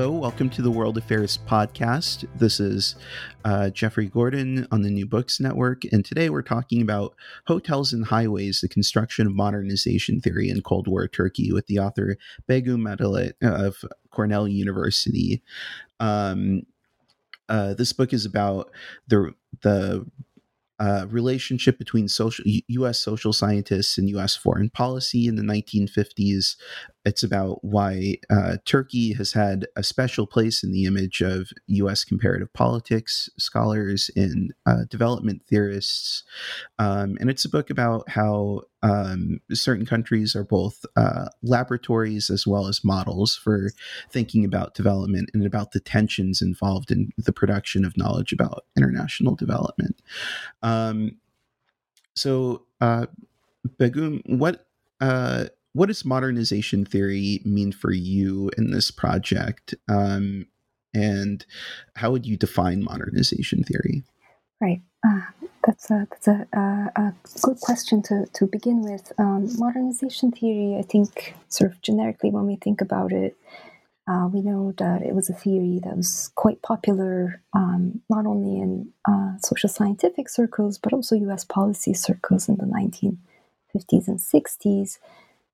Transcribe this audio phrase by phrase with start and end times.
[0.00, 2.26] Hello, welcome to the World Affairs Podcast.
[2.34, 2.96] This is
[3.44, 7.14] uh, Jeffrey Gordon on the New Books Network, and today we're talking about
[7.48, 12.16] Hotels and Highways, the construction of modernization theory in Cold War Turkey with the author
[12.48, 15.42] Begüm Adalet of Cornell University.
[16.00, 16.62] Um,
[17.50, 18.70] uh, this book is about
[19.08, 20.06] the the
[20.80, 22.98] uh, relationship between social U.S.
[22.98, 24.34] social scientists and U.S.
[24.34, 26.56] foreign policy in the 1950s.
[27.04, 32.02] It's about why uh, Turkey has had a special place in the image of U.S.
[32.02, 36.24] comparative politics scholars and uh, development theorists,
[36.78, 42.46] um, and it's a book about how um, certain countries are both uh, laboratories as
[42.46, 43.70] well as models for
[44.10, 49.34] thinking about development and about the tensions involved in the production of knowledge about international
[49.34, 50.00] development.
[50.62, 51.16] Um,
[52.14, 53.06] so, uh,
[53.78, 54.66] Begüm, what
[55.00, 59.74] uh, what does modernization theory mean for you in this project?
[59.88, 60.46] Um,
[60.92, 61.44] and
[61.96, 64.02] how would you define modernization theory?
[64.60, 64.82] Right.
[65.06, 65.20] Uh,
[65.64, 69.12] that's a that's a, a, good question to, to begin with.
[69.18, 73.36] Um, modernization theory, I think, sort of generically, when we think about it,
[74.08, 78.60] uh, we know that it was a theory that was quite popular um, not only
[78.60, 81.44] in uh, social scientific circles but also U.S.
[81.44, 84.98] policy circles in the 1950s and 60s,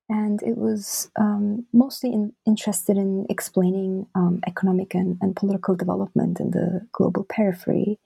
[0.09, 6.39] and it was um, mostly in, interested in explaining um, economic and, and, political development
[6.39, 7.99] in the global periphery.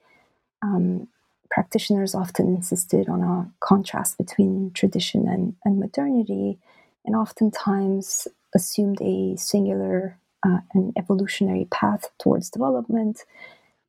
[0.64, 1.08] Um,
[1.51, 6.57] practitioners often insisted on a contrast between tradition and, and modernity,
[7.06, 13.19] and oftentimes assumed a singular uh, an evolutionary path towards development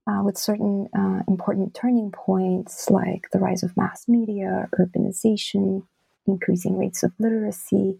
[0.06, 5.82] uh, with certain uh, important turning points like the rise of mass media, urbanization,
[6.26, 7.98] increasing rates of literacy,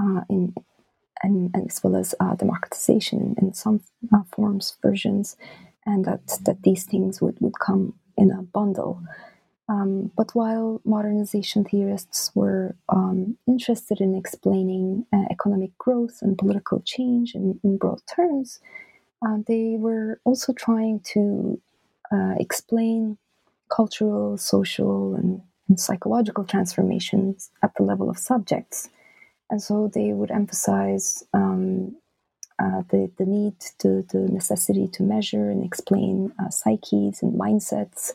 [0.00, 0.54] uh, in,
[1.22, 3.82] and, and, as well as uh, democratization in, in some
[4.14, 5.36] uh, forms, versions,
[5.84, 9.02] and that, that these things would, would come in a bundle.
[9.68, 16.82] Um, but while modernization theorists were um, interested in explaining uh, economic growth and political
[16.84, 18.58] change in, in broad terms,
[19.24, 21.60] uh, they were also trying to
[22.12, 23.16] uh, explain
[23.74, 28.90] cultural, social, and, and, psychological transformations at the level of subjects.
[29.48, 31.96] And so they would emphasize um,
[32.62, 38.12] uh, the, the need, to, the necessity to measure and explain uh, psyches and mindsets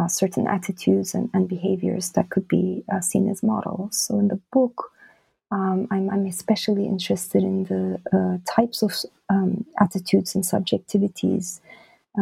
[0.00, 3.96] uh, certain attitudes and, and, behaviors that could be uh, seen as models.
[3.96, 4.90] So in the book,
[5.50, 8.92] um, I'm, I'm, especially interested in the uh, types of
[9.30, 11.60] um, attitudes and subjectivities,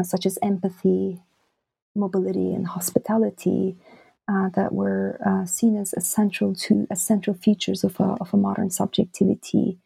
[0.03, 1.21] such as empathy,
[1.95, 3.77] mobility, and hospitality,
[4.27, 8.71] uh, that were uh, seen as essential to essential features of a, of a modern
[8.71, 9.79] subjectivity.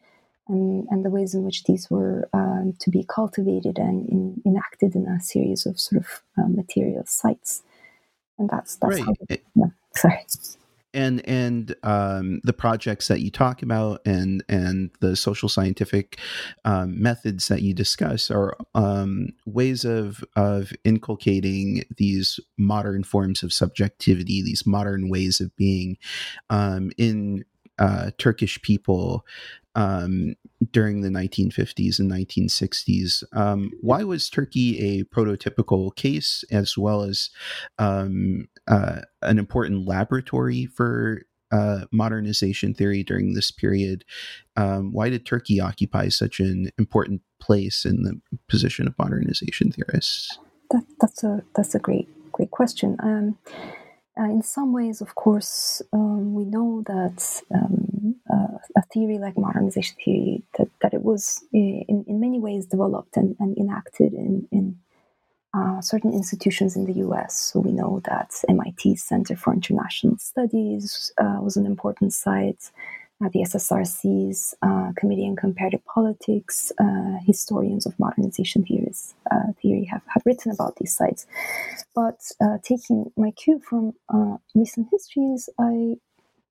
[0.49, 4.95] And, and, the ways in which these were um, to be cultivated and in, enacted
[4.95, 7.61] in a series of sort of material sites
[8.39, 9.05] and that's that's right.
[9.05, 9.65] how yeah.
[9.95, 10.25] sorry
[10.91, 16.17] and and um, the projects that you talk about and and the social scientific
[16.65, 23.53] um, methods that you discuss are um, ways of of inculcating these modern forms of
[23.53, 25.97] subjectivity, these modern ways of being
[26.49, 27.45] um, in
[27.79, 29.25] uh, Turkish people
[29.75, 30.35] um,
[30.71, 33.23] during the 1950s and 1960s.
[33.33, 37.29] Um, why was Turkey a prototypical case as well as
[37.77, 44.03] um, uh, an important laboratory for uh, modernization theory during this period?
[44.55, 50.37] Um, why did Turkey occupy such an important place in the position of modernization theorists?
[50.71, 52.97] That, that's a that's a great great question.
[54.17, 59.37] Uh, in some ways, of course, um, we know that um, uh, a theory like
[59.37, 64.47] modernization theory that, that it was in, in many ways developed and, and enacted in,
[64.51, 64.77] in
[65.53, 67.51] uh, certain institutions in the US.
[67.53, 72.71] So we know that MIT's Center for International Studies uh, was an important site
[73.27, 80.01] the SSRC's uh, Committee on Comparative Politics, uh, historians of modernization theories, uh, theory have,
[80.07, 81.27] have written about these sites.
[81.93, 85.95] But uh, taking my cue from uh, recent histories, I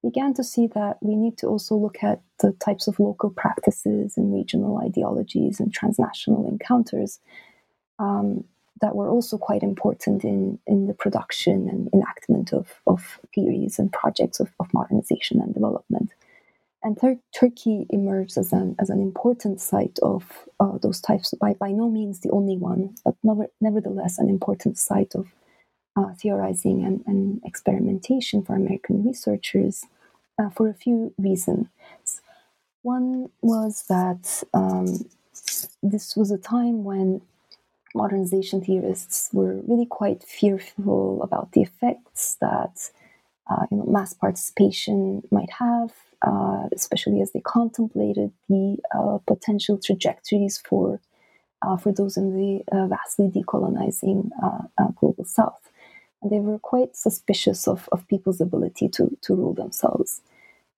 [0.03, 4.19] began to see that we need to also look at the types of local practices
[4.19, 7.19] and regional ideologies and transnational encounters
[7.99, 8.45] um,
[8.83, 13.91] that were also quite important in, in the production and enactment of, of theories and
[13.91, 16.13] projects of, of modernization and development.
[16.83, 21.55] And Tur- Turkey emerged as an, as an important site of uh, those types, by,
[21.55, 25.27] by no means the only one, but never, nevertheless an important site of
[25.97, 29.85] uh, theorizing and, and, experimentation for American researchers
[30.39, 31.67] uh, for a few reasons.
[32.83, 34.87] One was that um,
[35.83, 37.21] this was a time when
[37.95, 42.91] modernization theorists were really quite fearful about the effects that
[43.49, 45.93] uh, you know, mass participation might have,
[46.27, 51.01] uh, especially as they contemplated the uh, potential trajectories for
[51.63, 55.71] uh, for those in the uh, vastly decolonizing uh, global south.
[56.23, 60.21] And they were quite suspicious of, of people's ability to, to rule themselves.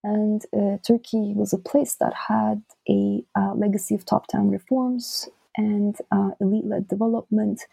[0.03, 0.43] And
[0.87, 3.23] Turkey was a place that had a
[3.55, 5.97] legacy of top down reforms and
[6.41, 7.67] elite led development,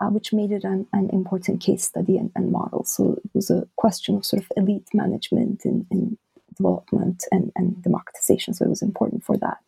[0.00, 2.84] uh, which made it an, an important case study and, and, model.
[2.84, 6.16] So it was a question of sort of elite management in, in
[6.56, 8.54] development and, and, democratization.
[8.54, 9.58] So it was important for that.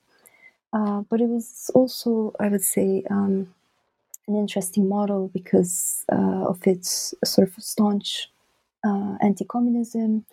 [0.72, 3.54] Uh, but it was also, I would say, um,
[4.26, 8.30] an interesting model because uh, of its sort of staunch
[8.84, 10.24] uh, anti communism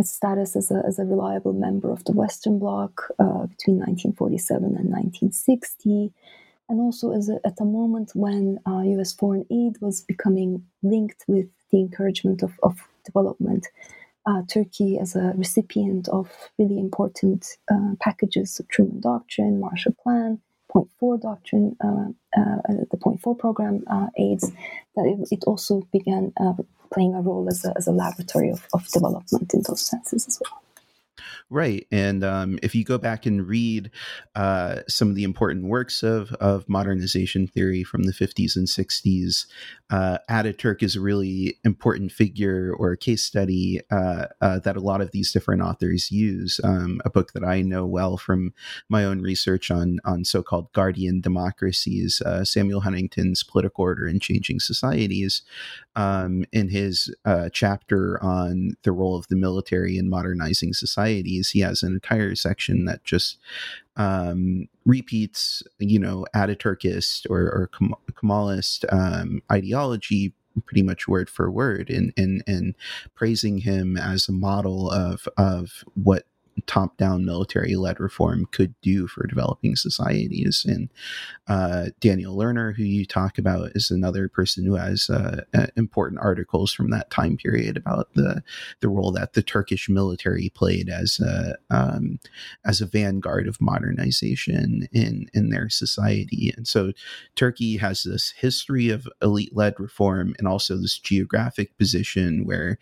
[0.00, 4.64] its status as a, as a reliable member of the Western Bloc uh, between 1947
[4.64, 6.12] and 1960,
[6.70, 11.24] and also as a, at a moment when uh, US foreign aid was becoming linked
[11.26, 13.66] with the encouragement of, of development.
[14.26, 20.40] Uh, Turkey, as a recipient of really important uh, packages of Truman Doctrine, Marshall Plan,
[20.70, 22.56] Point Four Doctrine, uh, uh,
[22.90, 24.52] the Point Four program uh, aids,
[24.94, 26.32] that it, it, also began
[26.92, 30.40] playing a role as a, as a laboratory of, of development in those senses as
[30.40, 30.69] well.
[31.52, 31.84] Right.
[31.90, 33.90] And um, if you go back and read
[34.36, 39.46] uh, some of the important works of, of modernization theory from the 50s and 60s,
[39.90, 44.80] uh, Ataturk is a really important figure or a case study uh, uh, that a
[44.80, 46.60] lot of these different authors use.
[46.62, 48.54] Um, a book that I know well from
[48.88, 54.22] my own research on, on so called guardian democracies, uh, Samuel Huntington's Political Order and
[54.22, 55.42] Changing Societies,
[55.96, 60.72] um, in his uh, chapter on the role of the military in modernizing
[61.42, 63.38] societies, he has an entire section that just
[63.96, 67.70] um, repeats, you know, Ataturkist or, or
[68.12, 70.32] Kemalist um, ideology
[70.66, 72.74] pretty much word for word and and and
[73.14, 76.24] praising him as a model of of what
[76.66, 80.64] top down military led reform could do for developing societies.
[80.68, 80.90] And
[81.48, 85.42] uh, Daniel Lerner, who you talk about, is another person who has uh,
[85.76, 88.42] important articles from that time period about the
[88.80, 92.18] the role that the Turkish military played as a um,
[92.64, 96.52] as a vanguard of modernization in in their society.
[96.56, 96.92] And so
[97.36, 102.78] Turkey has this history of elite led reform and also this geographic position where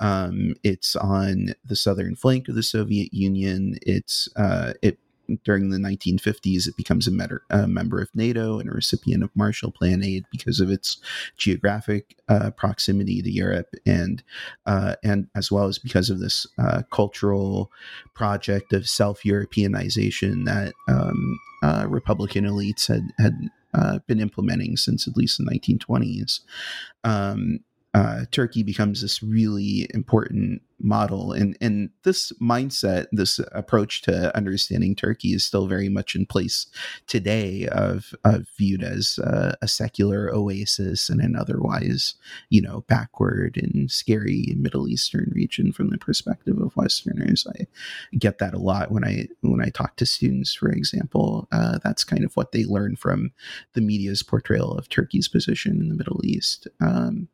[0.00, 3.76] um, it's on the southern flank of the Soviet Union Union.
[3.82, 4.98] It's uh, it
[5.44, 9.30] during the 1950s it becomes a, member, a, member of NATO and a recipient of
[9.34, 10.98] Marshall Plan aid because of its
[11.36, 14.22] geographic uh, proximity to Europe and
[14.66, 17.70] uh, and as well as because of this uh, cultural
[18.14, 23.34] project of self Europeanization that um, uh, Republican elites had had
[23.74, 26.40] uh, been implementing since at least the 1920s.
[27.04, 27.60] Um,
[27.94, 34.94] uh, Turkey becomes this really important model and and this mindset this approach to understanding
[34.94, 36.66] turkey is still very much in place
[37.06, 42.14] today of, of viewed as a secular oasis in an otherwise
[42.50, 47.46] you know backward and scary middle eastern region from the perspective of westerners.
[47.48, 47.66] I
[48.18, 51.48] get that a lot when i when i talk to students for example.
[51.52, 53.32] Uh, that's kind of what they learn from
[53.74, 56.66] the media's portrayal of turkey's position in the middle east.
[56.80, 57.28] Um,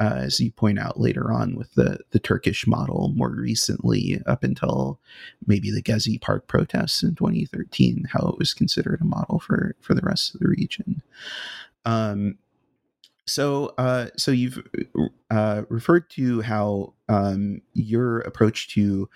[0.00, 4.20] uh, as you point out later on with the the turkish model model more recently,
[4.26, 4.98] up until
[5.46, 9.94] maybe the Gezi Park protests in 2013, how it was considered a model for for
[9.94, 11.02] the rest of the region.
[11.84, 12.38] Um,
[13.26, 14.62] so, uh, so you've
[15.30, 19.08] uh, referred to how um, your approach to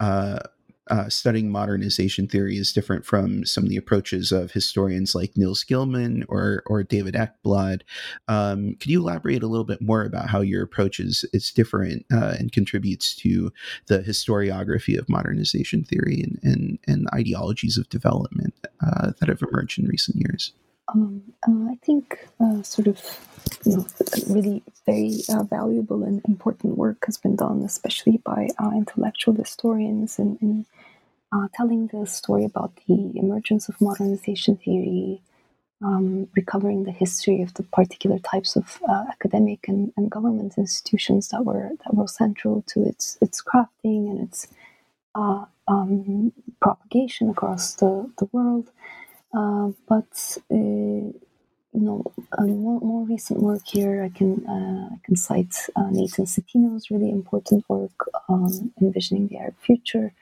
[0.00, 0.40] uh,
[0.88, 5.64] uh, studying modernization theory is different from some of the approaches of historians like Nils
[5.64, 7.82] Gilman or or David Ekbladh.
[8.28, 12.04] Um, could you elaborate a little bit more about how your approach is is different
[12.12, 13.52] uh, and contributes to
[13.86, 19.78] the historiography of modernization theory and and, and ideologies of development uh, that have emerged
[19.78, 20.52] in recent years?
[20.92, 23.00] Um, uh, I think uh, sort of
[23.64, 23.86] you know,
[24.28, 30.18] really very uh, valuable and important work has been done, especially by uh, intellectual historians
[30.18, 30.66] in, in
[31.32, 35.22] uh, telling the story about the emergence of modernization theory,
[35.82, 41.28] um, recovering the history of the particular types of uh, academic and, and, government institutions
[41.28, 44.48] that were that were central to its its crafting and its
[45.68, 48.70] um, propagation across the, the world.
[49.36, 51.12] Uh, but uh,
[51.74, 52.04] you know,
[52.38, 57.10] more, more recent work here, I can uh, I can cite uh, Nathan Citino's really
[57.10, 60.12] important work on envisioning the Arab future.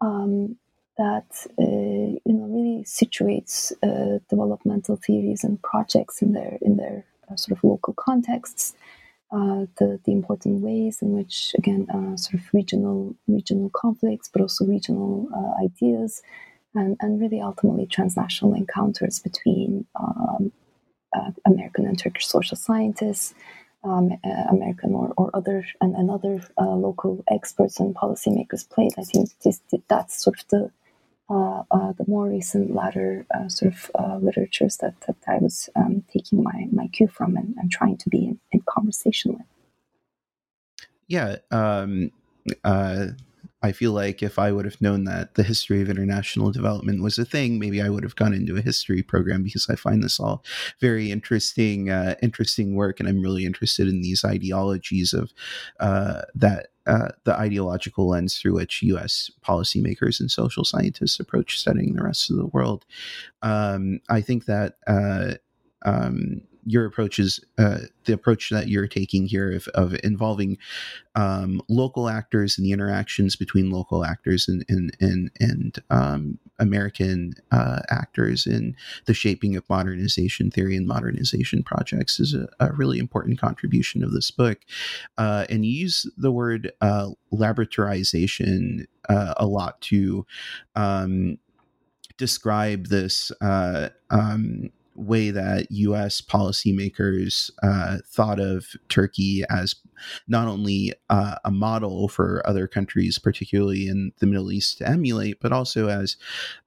[0.00, 0.56] Um,
[0.98, 7.04] that uh, you know really situates uh, developmental theories and projects in their in their
[7.30, 8.74] uh, sort of local contexts.
[9.32, 14.42] Uh, the the important ways in which again uh, sort of regional regional conflicts, but
[14.42, 16.22] also regional uh, ideas,
[16.74, 20.52] and and really ultimately transnational encounters between um,
[21.46, 23.34] American and Turkish social scientists.
[23.84, 24.16] Um,
[24.48, 28.92] American or, or other and, and other local experts and policymakers played.
[28.96, 30.70] I think this, that's sort of the
[31.32, 35.70] uh, uh, the more recent latter uh, sort of uh, literatures that, that I was
[35.76, 39.46] um, taking my, my cue from and, and trying to be in, in conversation with.
[41.06, 41.36] Yeah.
[41.50, 42.10] Um,
[42.64, 43.06] uh,
[43.62, 47.18] I feel like if I would have known that the history of international development was
[47.18, 50.18] a thing, maybe I would have gone into a history program because I find this
[50.18, 50.44] all
[50.80, 55.32] very interesting, uh, interesting work, and I'm really interested in these ideologies of
[55.80, 59.30] uh, that uh, the ideological lens through which U.S.
[59.46, 62.84] policymakers and social scientists approach studying the rest of the world.
[63.42, 65.34] Um, I think that uh,
[65.84, 70.58] um, your approach is uh, the approach that you're taking here of, of involving
[71.14, 77.34] um, local actors and the interactions between local actors and and and, and um, American
[77.50, 82.98] uh, actors in the shaping of modernization theory and modernization projects is a, a really
[82.98, 84.58] important contribution of this book.
[85.18, 90.24] Uh, and you use the word uh, laboratorization uh, a lot to
[90.76, 91.38] um,
[92.16, 96.20] describe this uh, um, way that U.S.
[96.20, 99.74] policymakers uh, thought of Turkey as
[100.28, 105.40] not only uh, a model for other countries, particularly in the Middle East, to emulate,
[105.40, 106.16] but also as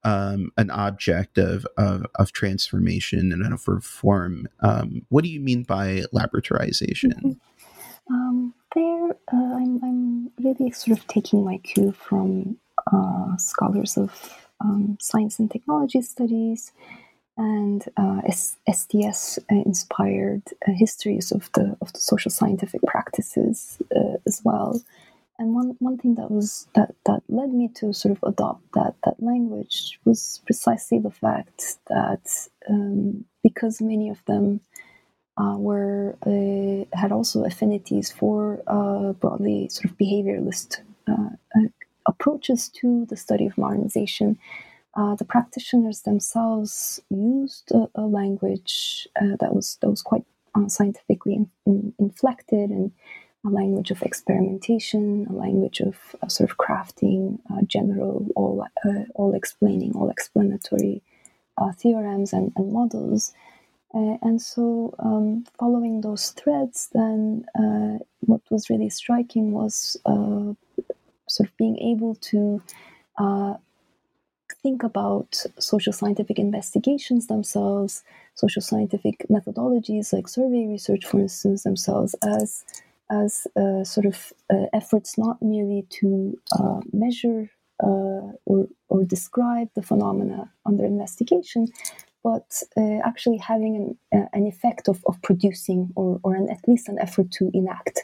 [0.04, 4.48] um, an object of, of, of, transformation and of reform.
[4.62, 7.14] Um, what do you mean by laboratorization?
[7.14, 8.14] Mm-hmm.
[8.14, 12.58] Um, there, uh, I'm, I'm, really sort of taking my cue from
[12.92, 16.72] uh, scholars of um, science and technology studies
[17.38, 24.42] and uh, STS inspired uh, histories of the of the social scientific practices uh, as
[24.44, 24.82] well.
[25.38, 28.96] And one, one thing that was that, that led me to sort of adopt that
[29.04, 34.62] that language was precisely the fact that um, because many of them
[35.38, 40.78] uh, were uh, had also affinities for uh, broadly sort of behavioralist
[42.08, 44.38] approaches to the study of modernization
[44.96, 50.24] uh, the practitioners themselves used a, a language uh, that was that was quite
[50.56, 52.92] uh, scientifically in, in, inflected and
[53.46, 59.04] a language of experimentation, a language of uh, sort of crafting uh, general, all uh,
[59.16, 61.02] all explaining, all explanatory
[61.78, 63.34] theorems and, and models.
[63.94, 67.46] and so, um, following those threads, then
[68.22, 69.98] what was really striking was
[71.28, 72.62] sort of being able to
[74.66, 78.04] think about social scientific investigations themselves,
[78.34, 82.66] social scientific methodologies like survey research, for instance, themselves as
[83.22, 83.32] as
[83.62, 84.18] uh, sort of
[84.54, 86.08] uh, efforts not merely to
[86.60, 87.42] uh, measure
[87.88, 91.68] uh, or or describe the phenomena under investigation,
[92.24, 96.68] but uh, actually having an, uh, an effect of, of producing or, or an, at
[96.68, 97.96] least an effort to enact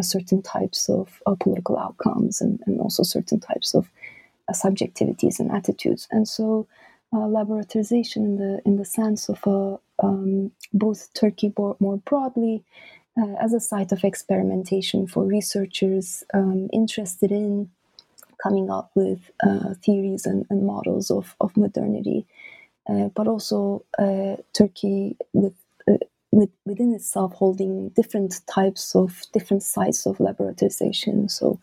[0.00, 1.06] certain types of,
[1.44, 3.82] political outcomes and, and also certain types of
[4.52, 6.06] subjectivities and attitudes.
[6.10, 6.66] And so,
[7.12, 12.64] uh, laboratorization in the in the sense of uh, um, both Turkey more broadly
[13.18, 17.70] uh, as a site of experimentation for researchers um, interested in
[18.42, 22.26] coming up with uh, theories and, and, models of, of modernity,
[22.90, 23.82] uh, but also
[24.52, 25.54] Turkey with,
[26.32, 31.58] with within itself holding different types of different sites of laboratorization, so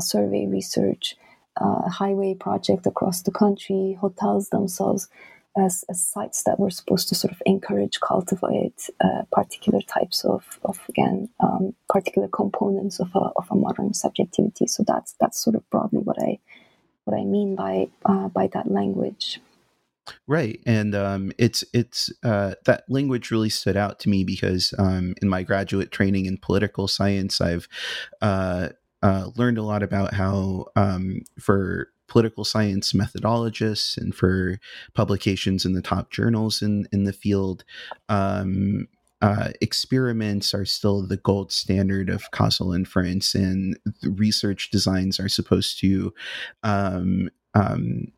[0.00, 1.16] survey research,
[1.60, 5.08] uh, highway project across the country, hotels themselves
[5.56, 10.58] as, as, sites that were supposed to sort of encourage, cultivate uh, particular types of,
[10.64, 14.66] of again, um, particular components of a, of a modern subjectivity.
[14.66, 16.40] So that's that's sort of broadly what I
[17.04, 19.40] what I mean by uh, by that language.
[20.26, 25.14] Right, and um, it's it's uh, that language really stood out to me because um,
[25.22, 27.68] in my graduate training in political science, I've
[28.20, 28.70] uh,
[29.04, 34.58] uh, learned a lot about how um, for political science methodologists and for
[34.94, 37.64] publications in the top journals in in the field.
[38.08, 38.88] Um,
[39.22, 45.78] uh, experiments are still the gold standard of causal inference, and research designs are supposed
[45.80, 46.12] to
[46.62, 48.12] um, um,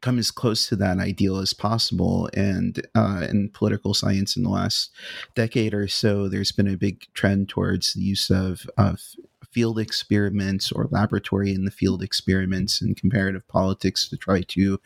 [0.00, 2.28] come as close to that ideal as possible.
[2.34, 4.90] And uh, in political science in the last
[5.34, 9.00] decade or so, there's been a big trend towards the use of, of
[9.54, 14.80] field experiments or laboratory in the field experiments in comparative politics to try to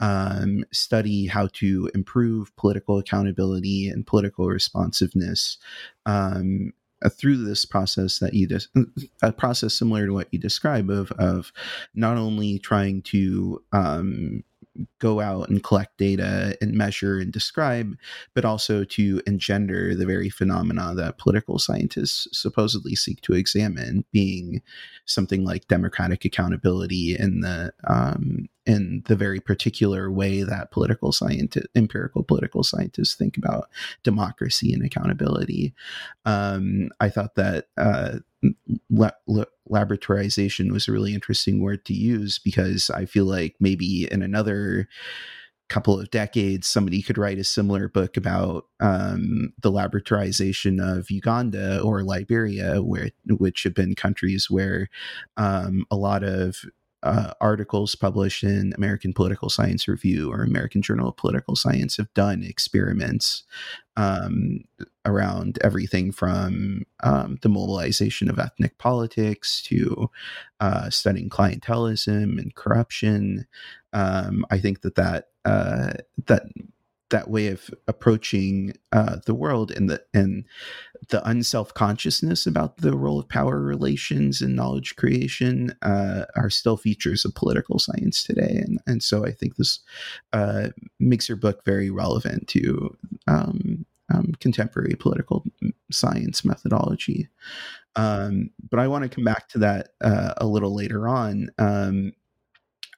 [0.00, 5.58] um, study how to improve political accountability and political responsiveness
[6.06, 8.68] um, uh, through this process that you just
[9.22, 11.52] a process similar to what you describe of of
[11.94, 14.42] not only trying to um,
[14.98, 17.96] go out and collect data and measure and describe,
[18.34, 24.62] but also to engender the very phenomena that political scientists supposedly seek to examine, being
[25.04, 31.66] something like democratic accountability in the um, in the very particular way that political scientists,
[31.74, 33.68] empirical political scientists, think about
[34.02, 35.74] democracy and accountability.
[36.24, 38.18] Um, I thought that uh,
[38.90, 44.08] la- la- laboratorization was a really interesting word to use because I feel like maybe
[44.10, 44.88] in another
[45.70, 51.80] couple of decades somebody could write a similar book about um, the laboratorization of Uganda
[51.80, 54.88] or Liberia, where which have been countries where
[55.36, 56.64] um, a lot of
[57.02, 62.12] uh, articles published in American Political Science Review or American Journal of Political Science have
[62.14, 63.42] done experiments
[63.96, 64.64] um,
[65.04, 70.10] around everything from um, the mobilization of ethnic politics to
[70.60, 73.46] uh, studying clientelism and corruption.
[73.92, 75.94] Um, I think that that uh,
[76.26, 76.42] that
[77.10, 80.44] that way of approaching uh, the world and the and
[81.10, 86.76] the unself consciousness about the role of power relations and knowledge creation uh, are still
[86.76, 89.80] features of political science today, and and so I think this
[90.32, 95.44] uh, makes your book very relevant to um, um, contemporary political
[95.90, 97.28] science methodology.
[97.96, 101.50] Um, but I want to come back to that uh, a little later on.
[101.58, 102.12] Um,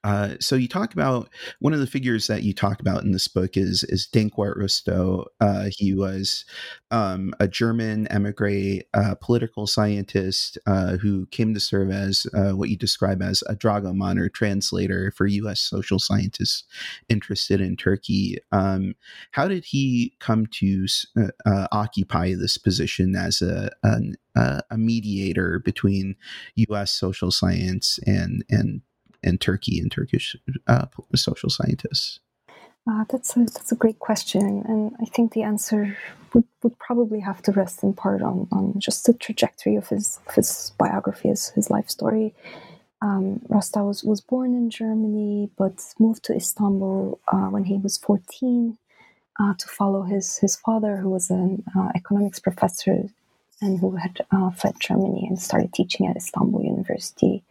[0.04, 1.28] uh, so you talk about
[1.60, 5.26] one of the figures that you talk about in this book is is Dankwart Rustow.
[5.40, 6.44] Uh, he was
[6.90, 12.68] um, a German emigre uh, political scientist uh, who came to serve as uh, what
[12.68, 15.60] you describe as a dragoman or translator for U.S.
[15.60, 16.64] social scientists
[17.08, 18.38] interested in Turkey.
[18.50, 18.94] Um,
[19.30, 20.86] how did he come to
[21.70, 26.16] occupy this position as a, an, a mediator between
[26.56, 26.90] U.S.
[26.90, 28.82] social science and and
[29.22, 32.20] and Turkey and Turkish uh, social scientists?
[32.88, 35.96] Uh, that's a that's a great question, and I think the answer
[36.35, 40.18] would, would probably have to rest in part on, on just the trajectory of his
[40.26, 42.35] of his biography, his, his life story.
[43.02, 47.98] Um, Rustow was, was born in Germany, but moved to Istanbul uh, when he was
[47.98, 48.78] 14
[49.40, 53.08] uh, to follow his, his father, who was an uh, economics professor
[53.61, 57.42] and who had uh, fled Germany and started teaching at Istanbul University.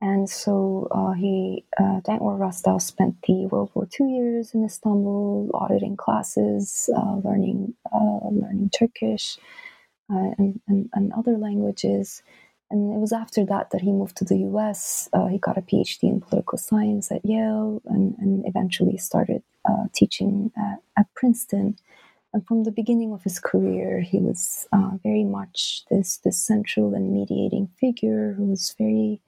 [0.00, 5.50] And so uh, he, uh, Dankwart Rustow, spent the World War II years in Istanbul,
[5.54, 9.38] auditing classes, uh, learning uh, learning Turkish
[10.10, 12.22] uh, and, and, and, other languages.
[12.70, 15.08] And it was after that that he moved to the U.S.
[15.12, 19.42] Uh, he got a PhD in political science at Yale, and, and eventually started
[19.92, 21.76] teaching at, at, Princeton.
[22.32, 24.66] And from the beginning of his career, he was
[25.02, 29.20] very much this this central and mediating figure who was very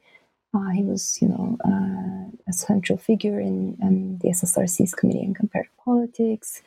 [0.53, 5.35] uh, he was, you know, uh, a central figure in, in, the SSRC's Committee on
[5.35, 6.63] Comparative Politics.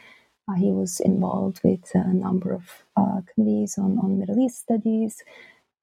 [0.47, 2.63] Uh, he was involved with a number of
[2.95, 5.21] uh, committees on, on Middle East studies.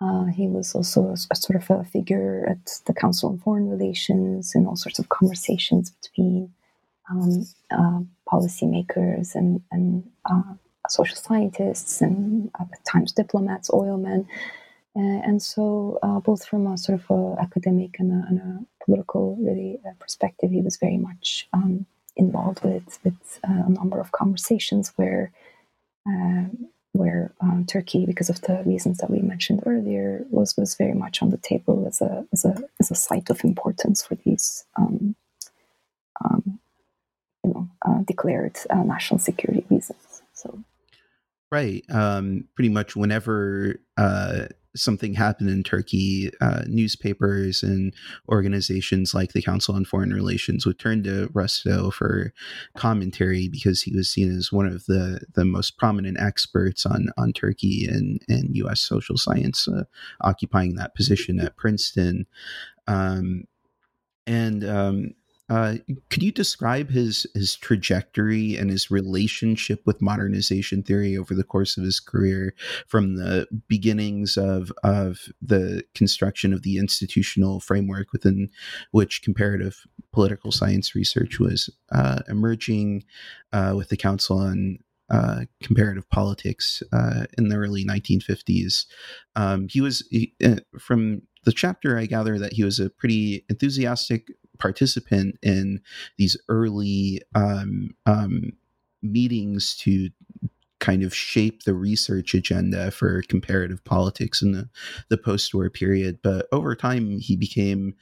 [0.00, 3.68] Uh, he was also a, a, sort of a figure at the Council on Foreign
[3.68, 6.50] Relations and all sorts of conversations between
[7.10, 10.04] um, uh, policymakers and, and
[10.88, 14.20] social scientists and at times diplomats, oilmen.
[14.20, 14.26] Uh,
[14.96, 19.36] and so, uh, both from a sort of a academic and a, and a political
[19.40, 24.92] really uh, perspective, he was very much um, involved with with a number of conversations
[24.96, 25.32] where
[26.92, 31.22] where um, Turkey, because of the reasons that we mentioned earlier, was was very much
[31.22, 35.14] on the table as a as a as a site of importance for these um,
[36.24, 36.58] um,
[37.44, 40.22] you know uh, declared uh, national security reasons.
[40.34, 40.58] So
[41.52, 41.84] Right.
[41.90, 47.94] Um, pretty much whenever uh, something happened in Turkey, uh, newspapers and
[48.28, 52.32] organizations like the Council on Foreign Relations would turn to Rustow for
[52.76, 57.32] commentary because he was seen as one of the, the most prominent experts on, on
[57.32, 58.80] Turkey and, and U.S.
[58.80, 59.84] social science, uh,
[60.20, 62.26] occupying that position at Princeton.
[62.86, 63.44] Um,
[64.26, 65.14] and um,
[65.50, 65.74] uh,
[66.08, 71.76] could you describe his his trajectory and his relationship with modernization theory over the course
[71.76, 72.54] of his career,
[72.86, 78.48] from the beginnings of of the construction of the institutional framework within
[78.92, 83.04] which comparative political science research was uh, emerging,
[83.52, 84.78] uh, with the Council on
[85.10, 88.86] uh, comparative politics uh, in the early 1950s.
[89.34, 91.98] Um, he was he, uh, from the chapter.
[91.98, 94.28] I gather that he was a pretty enthusiastic
[94.60, 95.80] participant in
[96.18, 98.52] these early um, um,
[99.02, 100.10] meetings to
[100.80, 104.68] kind of shape the research agenda for comparative politics in the,
[105.10, 106.18] the post-war period.
[106.22, 107.94] But over time, he became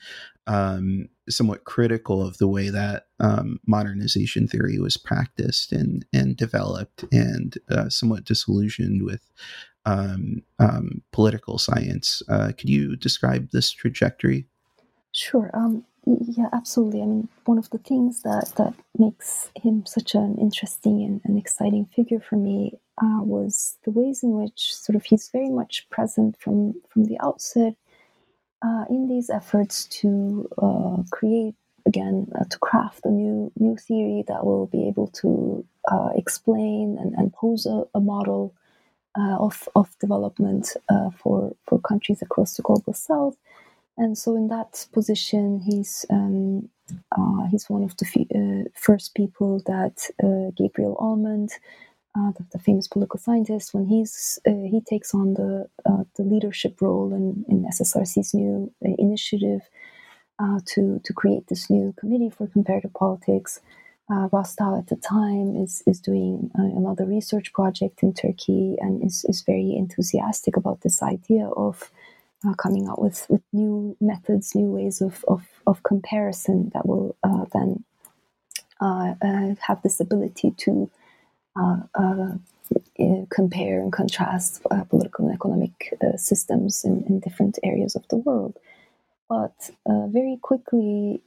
[0.46, 7.04] um, somewhat critical of the way that um, modernization theory was practiced and and developed,
[7.12, 9.30] and uh, somewhat disillusioned with
[9.84, 12.22] um, um political science.
[12.28, 14.46] Uh, could you describe this trajectory?
[15.12, 15.50] Sure.
[16.08, 17.02] Yeah, absolutely.
[17.02, 21.38] I mean, one of the things that, that makes him such an interesting and, and
[21.38, 25.88] exciting figure for me uh, was the ways in which sort of he's very much
[25.90, 27.76] present from from the outset
[28.62, 31.54] uh, in these efforts to uh, create
[31.86, 36.98] again uh, to craft a new new theory that will be able to uh, explain
[37.00, 38.54] and, and pose a, a model
[39.18, 40.76] uh, of of development
[41.18, 43.36] for for countries across the global south
[43.98, 46.68] and so, in that position, he's um,
[47.16, 51.50] uh, he's one of the f- uh, first people that uh, Gabriel Almond,
[52.16, 56.22] uh, the, the, famous political scientist, when he's uh, he takes on the uh, the
[56.22, 59.62] leadership role in, in SSRC's new initiative
[60.66, 63.60] to to create this new committee for comparative politics.
[64.10, 69.26] Uh, Rustow at the time is is doing another research project in Turkey and is,
[69.28, 71.90] is very enthusiastic about this idea of
[72.46, 77.16] uh, coming out with, with new methods, new ways of, of, of comparison that will
[77.22, 77.84] uh, then
[78.80, 80.88] uh, uh have this ability to
[81.56, 82.32] uh, uh,
[83.30, 88.56] compare and contrast political and economic systems in, in, different areas of the world.
[89.28, 91.22] But very quickly,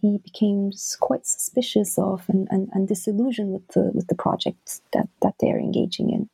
[0.00, 5.08] he became quite suspicious of and, and, and disillusioned with the, with the project that,
[5.22, 6.30] that they're engaging in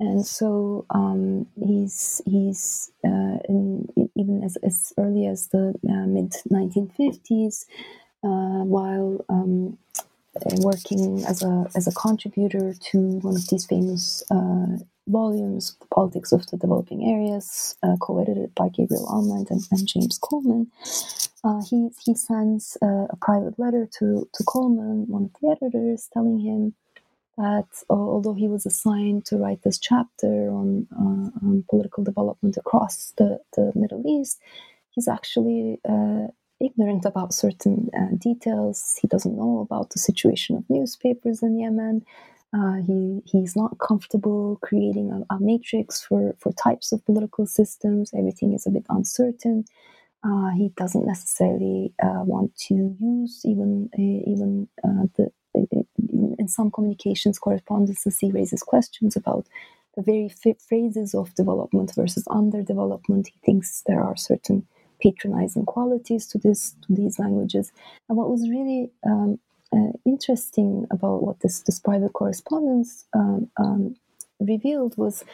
[0.00, 3.86] and so um, he's he's uh, in,
[4.16, 7.66] even as, as early as the uh, mid 1950s,
[8.24, 9.78] uh, while um,
[10.58, 16.32] working as a as a contributor to one of these famous uh, volumes, "The Politics
[16.32, 20.68] of the Developing Areas," uh, co-edited by Gabriel Almond and, and James Coleman.
[21.44, 26.40] Uh, he he sends a private letter to to Coleman, one of the editors, telling
[26.40, 26.74] him
[27.40, 33.14] that although he was assigned to write this chapter on, uh, on political development across
[33.16, 34.38] the, the Middle East,
[34.90, 36.26] he's actually uh,
[36.60, 38.98] ignorant about certain uh, details.
[39.00, 42.04] He doesn't know about the situation of newspapers in Yemen.
[42.52, 48.10] Uh, he he's not comfortable creating a, a, matrix for, for types of political systems.
[48.12, 49.64] Everything is a bit uncertain.
[50.24, 54.68] Uh, he doesn't necessarily uh, want to use even even
[55.16, 59.46] the in some communications correspondences, he raises questions about
[59.96, 60.28] the very
[60.68, 63.26] phrases of development versus underdevelopment.
[63.26, 64.66] He thinks there are certain
[65.02, 67.72] patronizing qualities to this to these languages.
[68.08, 69.38] And what was really um,
[69.72, 73.96] uh, interesting about what this this private correspondence um, um,
[74.38, 75.24] revealed was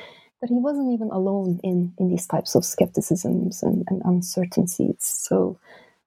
[0.40, 4.96] that he wasn't even alone in in these types of skepticisms and, and uncertainties.
[4.98, 5.58] So.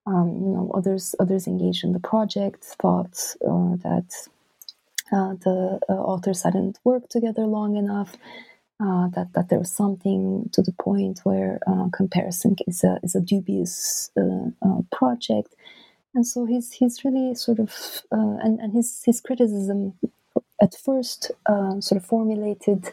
[0.05, 4.13] Um, you know, others others engaged in the project thought uh, that
[5.12, 8.15] uh, the uh, authors hadn't worked together long enough.
[8.81, 11.59] Uh, that that there was something to the point where
[11.93, 14.09] comparison is a is a dubious
[14.91, 15.53] project,
[16.15, 19.93] and so he's he's really sort of and and his his criticism
[20.62, 21.31] at first
[21.79, 22.89] sort of formulated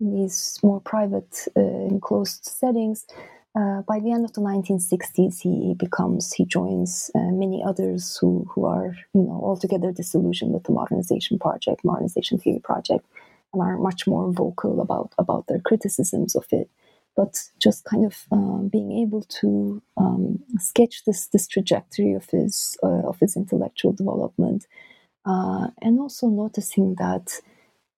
[0.00, 3.06] in these more private enclosed settings
[3.54, 8.48] uh, by the end of the 1960s, he becomes he joins uh, many others who
[8.50, 13.04] who are you know altogether disillusioned with the modernization project, modernization theory project,
[13.52, 16.70] and are much more vocal about about their criticisms of it.
[17.14, 22.78] But just kind of um, being able to um, sketch this this trajectory of his
[22.82, 24.66] uh, of his intellectual development,
[25.26, 27.38] uh, and also noticing that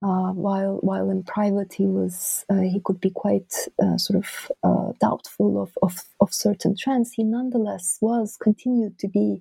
[0.05, 4.53] Uh, while while in private he was uh, he could be quite uh, sort of
[4.63, 9.41] uh, doubtful of, of, of certain trends, he nonetheless was continued to be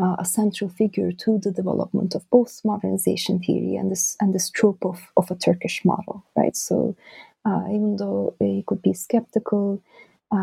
[0.00, 4.48] uh, a central figure to the development of both modernization theory and this and this
[4.48, 6.56] trope of, of a Turkish model, right?
[6.56, 6.96] So
[7.44, 9.82] uh, even though he could be skeptical,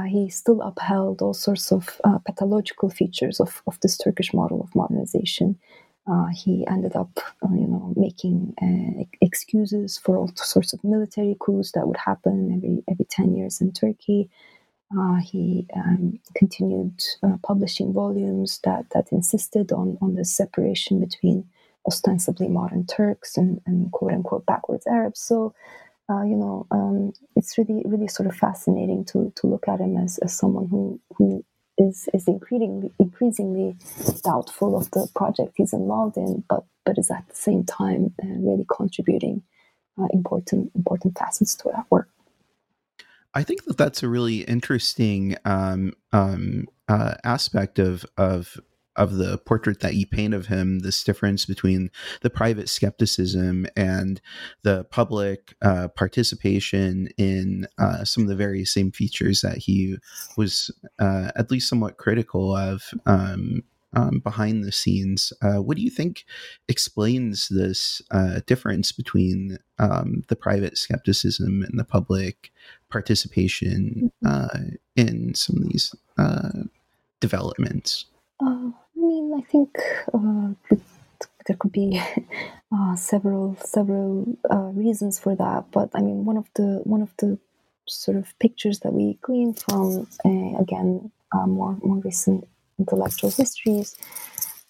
[0.08, 5.58] he still upheld all sorts of pathological features of, of this Turkish model of modernization.
[6.10, 7.10] Uh, he ended up,
[7.44, 12.54] uh, you know, making uh, excuses for all sorts of military coups that would happen
[12.56, 14.30] every every ten years in Turkey.
[14.98, 21.44] Uh, he um, continued uh, publishing volumes that that insisted on on the separation between
[21.86, 25.20] ostensibly modern Turks and, and quote unquote backwards Arabs.
[25.20, 25.54] So.
[26.10, 29.98] Uh, you know, um, it's really, really sort of fascinating to to look at him
[29.98, 31.44] as, as someone who who
[31.78, 33.76] is is increasingly increasingly
[34.24, 38.28] doubtful of the project he's involved in, but but is at the same time uh,
[38.28, 39.44] really contributing
[40.00, 42.10] uh, important important facets to that work.
[43.34, 48.60] I think that that's a really interesting um, um, uh, aspect of of
[48.98, 51.90] of the portrait that you paint of him, this difference between
[52.22, 54.20] the private skepticism and
[54.64, 59.98] the public uh, participation in uh, some of the very same features that he
[60.36, 63.64] was uh, at least somewhat critical of um,
[63.96, 65.32] um, behind the scenes.
[65.42, 66.26] Uh, what do you think
[66.68, 72.52] explains this uh, difference between um, the private skepticism and the public
[72.90, 74.60] participation uh,
[74.96, 75.96] in some of these
[77.20, 78.06] developments?
[78.40, 78.70] Uh,
[79.38, 79.78] I think
[80.14, 80.50] uh,
[81.48, 82.02] there could be
[82.76, 87.12] uh, several several uh, reasons for that, but I mean, one of the one of
[87.20, 87.40] the
[87.88, 92.48] sort of pictures that we glean from uh, again uh, more more recent
[92.80, 93.96] intellectual histories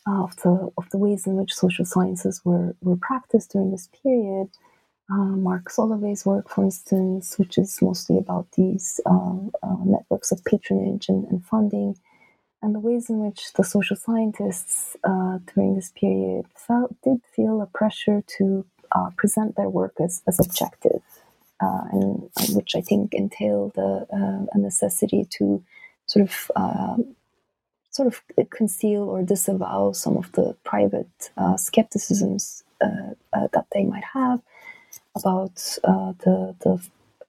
[0.07, 4.49] of the of the ways in which social sciences were were practiced during this period.
[5.11, 10.43] Uh, Mark Solovey's work, for instance, which is mostly about these uh, uh, networks of
[10.45, 11.97] patronage and, and funding,
[12.61, 17.61] and the ways in which the social scientists uh, during this period felt did feel
[17.61, 21.01] a pressure to uh, present their work as, as objective,
[21.61, 24.07] uh, and which I think entailed a,
[24.53, 25.63] a necessity to
[26.05, 27.15] sort of um,
[27.91, 33.83] sort of conceal or disavow some of the private uh, skepticisms uh, uh, that they
[33.83, 34.41] might have
[35.15, 36.79] about the the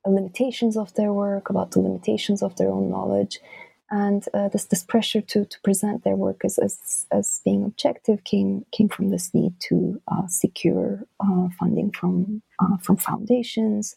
[0.06, 3.40] limitations of their work, about the limitations of their own knowledge
[3.90, 8.22] and uh, this this pressure to to present their work as as, as being objective
[8.24, 13.96] came came from this need to uh, secure uh, funding from uh, from foundations,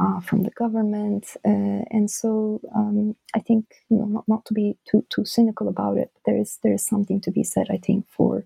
[0.00, 4.54] uh, from the government, uh, and so um, I think you know not, not to
[4.54, 7.78] be too too cynical about it, there is there is something to be said I
[7.78, 8.44] think for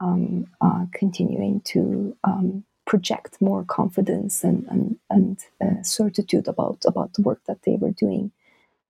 [0.00, 0.48] um,
[0.92, 7.62] continuing to um, project more confidence and and, and certitude about about the work that
[7.62, 8.30] they were doing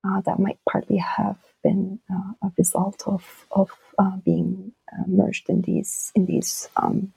[0.04, 5.48] uh, that might partly have been uh, a result of of uh, being uh, merged
[5.48, 7.12] in these in these um,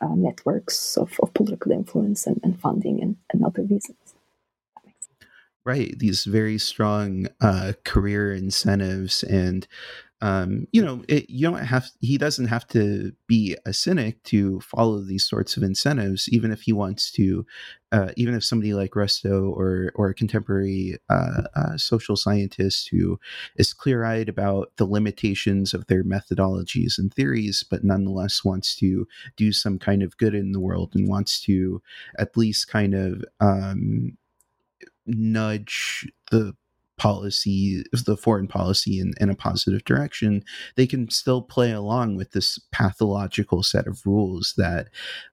[0.00, 4.14] uh, networks of, of, political influence and, and funding and, and, other reasons.
[5.64, 9.68] Right, these very strong uh, career incentives and
[10.22, 14.60] um, you know, it, you don't have, he doesn't have to be a cynic to
[14.60, 17.44] follow these sorts of incentives, even if he wants to,
[17.90, 23.18] uh, even if somebody like Rustow or, or a contemporary uh, uh, social scientist who
[23.56, 29.08] is clear eyed about the limitations of their methodologies and theories, but nonetheless wants to
[29.36, 31.82] do some kind of good in the world and wants to
[32.16, 34.16] at least kind of, um,
[35.04, 36.54] nudge the
[37.02, 40.44] policy, the foreign policy in, in a positive direction,
[40.76, 44.86] they can still play along with this pathological set of rules that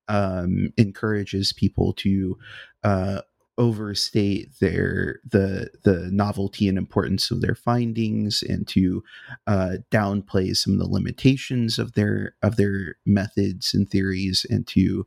[0.07, 2.35] um, encourages people to
[2.83, 3.21] uh,
[3.59, 9.03] overstate their the the novelty and importance of their findings and to
[9.45, 15.05] uh, downplay some of the limitations of their of their methods and theories and to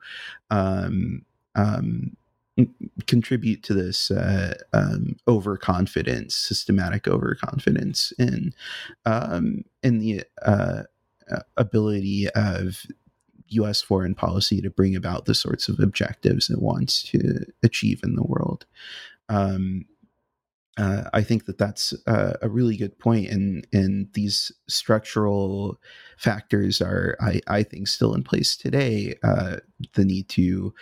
[0.51, 1.23] um,
[1.57, 2.17] um,
[3.07, 8.53] contribute to this uh, um, overconfidence, systematic overconfidence in
[9.05, 10.83] um, in the uh,
[11.57, 12.87] ability of
[13.49, 13.83] U.S.
[13.83, 18.25] foreign policy to bring about the sorts of objectives it wants to achieve in the
[18.25, 18.67] world.
[19.29, 19.87] Um,
[20.79, 25.79] uh, I think that that's uh, a really good point, and and these structural
[26.17, 29.17] factors are, I, I think, still in place today.
[29.23, 29.57] Uh,
[29.95, 30.73] the need to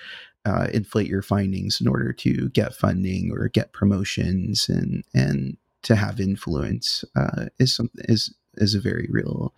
[0.45, 5.97] uh, inflate your findings in order to get funding or get promotions and and to
[5.97, 9.55] have influence uh, is something is is a very real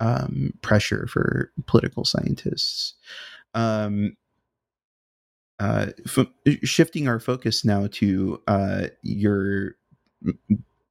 [0.00, 2.94] um, pressure for political scientists.
[3.54, 4.16] Um,
[5.58, 9.76] uh, f- shifting our focus now to uh, your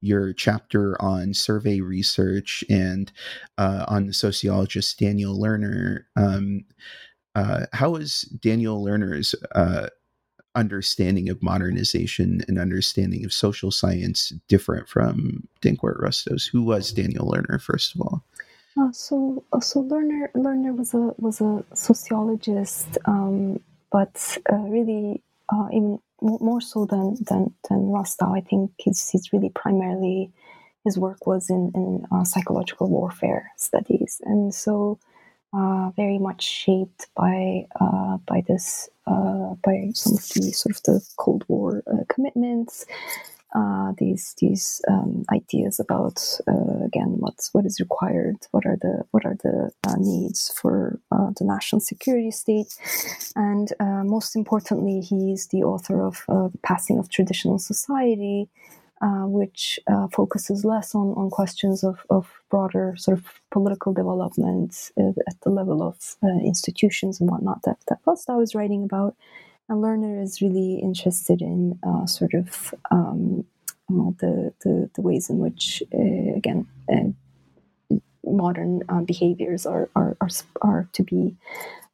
[0.01, 3.11] your chapter on survey research and
[3.57, 6.03] uh, on the sociologist Daniel Lerner.
[6.15, 6.65] Um,
[7.35, 9.87] uh, how is Daniel Lerner's uh,
[10.55, 16.47] understanding of modernization and understanding of social science different from Dankwart Rustow's?
[16.47, 18.23] Who was Daniel Lerner, first of all?
[18.79, 23.59] Uh, so, uh, so Lerner Lerner was a was a sociologist, um,
[23.91, 28.37] but uh, really uh, even more so than than than Rustow.
[28.37, 30.31] I think he's he's really primarily
[30.85, 34.99] his work was in in psychological warfare studies, and so
[35.95, 41.01] very much shaped by uh, by this uh, by some of the sort of the
[41.17, 42.85] Cold War uh, commitments.
[43.55, 49.03] Uh, these these um, ideas about uh, again what's what is required, what are the
[49.09, 52.75] what are the needs for the national security state,
[53.35, 53.73] and
[54.05, 58.47] most importantly, he's the author of the passing of traditional society,
[59.01, 64.91] uh, which uh, focuses less on, on questions of, of broader sort of political development
[64.99, 69.15] uh, at the level of uh, institutions and whatnot that, that Rustow is writing about.
[69.69, 73.45] And Lerner is really interested in sort of um,
[73.87, 75.83] the, the, the, ways in which,
[76.35, 76.67] again,
[78.25, 80.29] modern behaviors are, are, are,
[80.61, 81.35] are to be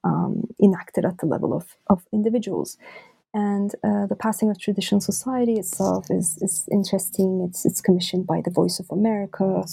[0.06, 2.78] um, enacted at the level of, of individuals.
[3.36, 7.46] And uh, the passing of traditional society itself is, is interesting.
[7.46, 9.66] It's, it's commissioned by the Voice of America,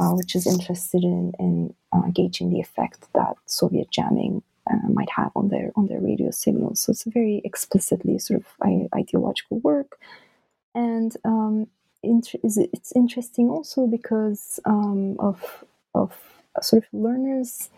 [0.00, 5.10] uh, which is interested in, in uh, gauging the effect that Soviet jamming uh, might
[5.10, 6.80] have on their on their radio signals.
[6.80, 8.46] So it's a very explicitly sort of
[8.92, 9.96] ideological work,
[10.74, 11.68] and um,
[12.02, 16.18] it's interesting also because um, of of
[16.62, 17.70] sort of Lerner's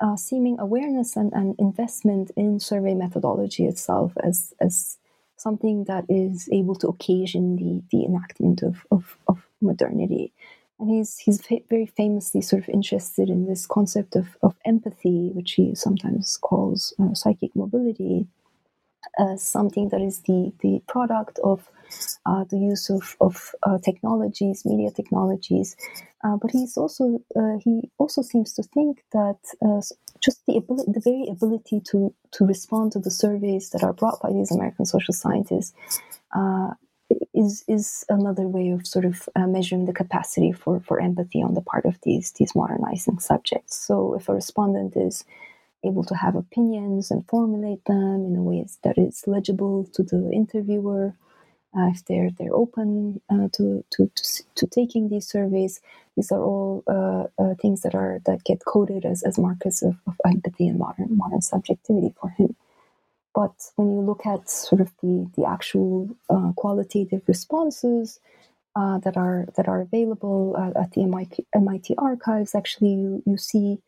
[0.00, 4.98] uh, seeming awareness and, and investment in survey methodology itself as as
[5.36, 10.32] something that is able to occasion the the enactment of of, of modernity.
[10.80, 15.52] And he's he's very famously sort of interested in this concept of, of empathy, which
[15.52, 18.26] he sometimes calls uh, psychic mobility,
[19.18, 21.68] as something that is the the product of
[22.26, 25.76] uh, the use of, of uh, technologies, media technologies.
[26.24, 29.80] Uh, but he's also uh, he also seems to think that uh,
[30.20, 34.20] just the ability, the very ability to to respond to the surveys that are brought
[34.20, 35.72] by these American social scientists
[36.34, 36.70] uh,
[37.34, 41.60] is is another way of sort of measuring the capacity for for empathy on the
[41.60, 43.76] part of these these modernizing subjects.
[43.76, 45.24] So if a respondent is
[45.84, 50.30] able to have opinions and formulate them in a way that is legible to the
[50.32, 51.14] interviewer,
[51.76, 55.80] uh, if they're they're open uh, to, to, to to taking these surveys.
[56.16, 59.96] These are all uh, uh, things that are that get coded as, as markers of,
[60.06, 62.56] of empathy and modern modern subjectivity for him.
[63.34, 68.20] But when you look at sort of the the actual uh, qualitative responses
[68.76, 73.80] uh, that are that are available at the MIT, MIT archives, actually you you see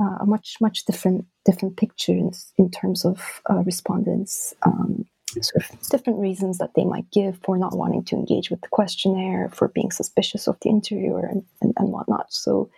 [0.00, 4.54] a much much different different picture in, terms of respondents.
[4.62, 5.06] Um,
[5.40, 8.68] sort of different reasons that they might give for not wanting to engage with the
[8.68, 12.30] questionnaire, for being suspicious of the interviewer, and, and, and whatnot.
[12.30, 12.70] So,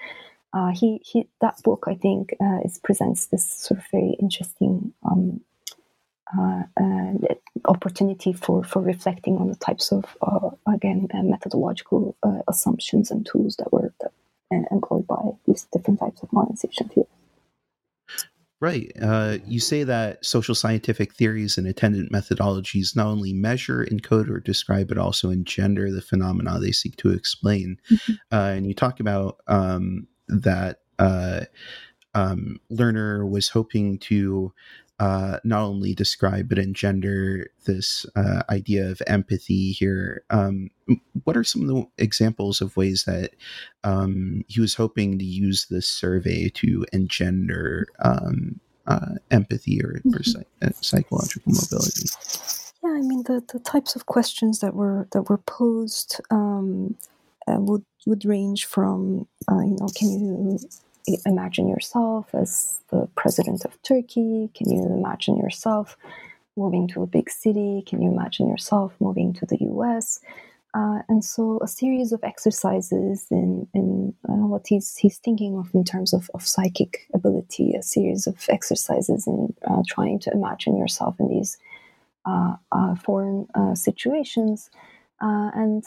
[0.53, 4.93] uh, he, he that book I think uh, is presents this sort of very interesting
[5.05, 5.41] um,
[6.39, 6.63] uh,
[7.67, 13.27] opportunity for for reflecting on the types of uh, again uh, methodological uh, assumptions and
[13.27, 14.13] tools that were that,
[14.51, 17.07] employed by these different types of modernization theory.
[18.61, 18.91] Right.
[19.03, 24.41] Uh, you say that social scientific theories and attendant methodologies not only measure, encode, or
[24.41, 27.79] describe, but also engender the phenomena they seek to explain.
[27.91, 28.13] Mm-hmm.
[28.33, 31.43] Uh, and you talk about um, that uh,
[32.15, 34.53] um, Lerner was hoping to
[35.01, 40.23] uh, not only describe but engender this uh, idea of empathy here.
[40.31, 40.71] Um,
[41.25, 43.33] what are some of the examples of ways that
[43.83, 50.21] um, he was hoping to use this survey to engender um, uh, empathy or, or
[50.21, 50.69] mm-hmm.
[50.81, 52.09] psychological mobility?
[52.85, 56.97] Yeah, I mean the, the types of questions that were that were posed um,
[57.49, 60.59] uh, would would range from uh, you know can you
[61.25, 64.51] imagine yourself as the president of Turkey?
[64.55, 65.97] Can you imagine yourself
[66.57, 67.83] moving to a big city?
[67.87, 70.21] Can you imagine yourself moving to the US?
[70.75, 75.73] Uh, and so a series of exercises in, in uh, what he's, he's thinking of
[75.73, 80.77] in terms of, of psychic ability, a series of exercises in uh, trying to imagine
[80.77, 81.57] yourself in these
[82.27, 84.71] uh, uh, foreign uh, situations.
[85.21, 85.85] and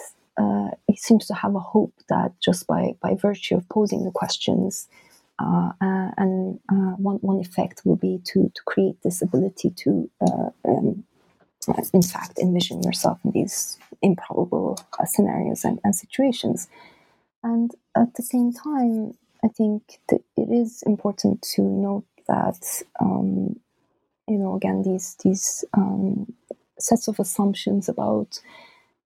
[0.87, 4.87] he seems to have a hope that just by, by virtue of posing the questions,
[5.39, 10.49] uh, and uh, one, one effect will be to, to create this ability to uh,
[10.67, 11.03] um,
[11.93, 16.67] in fact, envision yourself in these improbable uh, scenarios and, and situations.
[17.43, 19.13] And at the same time,
[19.43, 23.59] I think that it is important to note that um,
[24.27, 26.33] you know again these these um,
[26.79, 28.39] sets of assumptions about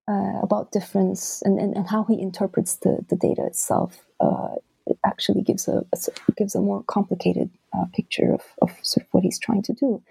[0.08, 4.56] uh, about difference and, and, and, how he interprets the, the data itself uh,
[4.92, 9.08] it actually gives a, a, gives a more complicated uh, picture of, of sort of
[9.12, 10.02] what he's trying to do.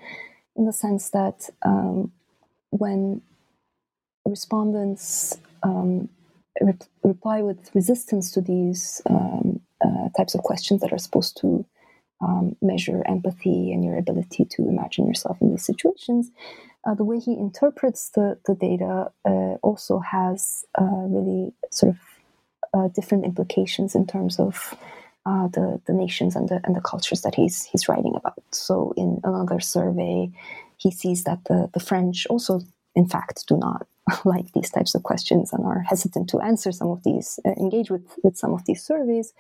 [0.56, 2.12] In the sense that um,
[2.72, 3.22] when
[4.26, 6.10] respondents um,
[6.60, 11.66] re- reply with resistance to these um, uh, types of questions that are supposed to
[12.22, 16.32] um, measure empathy and your ability to imagine yourself in these situations,
[16.86, 22.00] uh, the way he interprets the, the data uh, also has uh, really sort of
[22.74, 24.76] uh, different implications in terms of
[25.26, 28.42] uh, the, the nations and the, and the cultures that he's, he's writing about.
[28.52, 30.32] So, in another survey,
[30.78, 32.62] he sees that the, the French also,
[32.96, 33.86] in fact, do not
[34.26, 37.92] like these types of questions and are hesitant to answer some of these, uh, engage
[37.92, 39.34] with, with some of these surveys.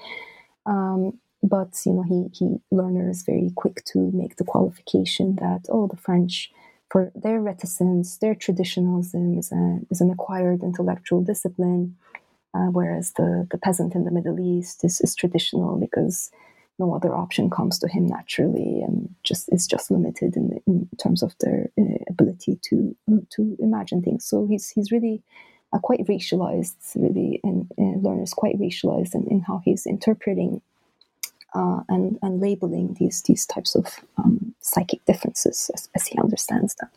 [0.65, 5.65] Um, but you know, he, he Lerner is very quick to make the qualification that
[5.69, 6.51] oh, the French
[6.91, 11.95] for their reticence, their traditionalism is, a, is an acquired intellectual discipline,
[12.53, 16.31] uh, whereas the, the peasant in the Middle East is, is traditional because
[16.79, 21.21] no other option comes to him naturally and just is just limited in, in terms
[21.21, 22.95] of their uh, ability to
[23.29, 24.25] to imagine things.
[24.25, 25.21] So he's he's really
[25.73, 30.61] uh, quite racialized, really, and, and Lerner's quite racialized in, in how he's interpreting
[31.53, 33.85] uh, and and labeling these these types of
[34.17, 36.89] um, psychic differences as, as, he understands them.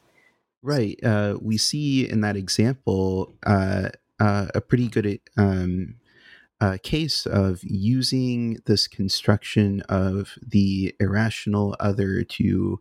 [0.63, 0.99] Right.
[1.05, 3.35] Uh, we see in that example
[4.21, 5.97] uh, uh a pretty good um,
[6.61, 12.81] uh, case of using this construction of the irrational other to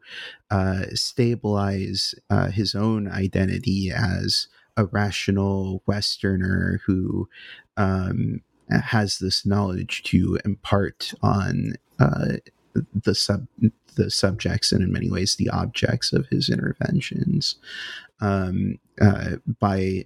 [0.51, 2.15] uh, stabilize
[2.51, 7.27] his own identity as a rational Westerner who
[7.77, 12.37] um, has this knowledge to impart on uh,
[12.93, 13.47] the sub
[13.95, 17.57] the subjects and in many ways the objects of his interventions.
[18.21, 20.05] Um, uh, by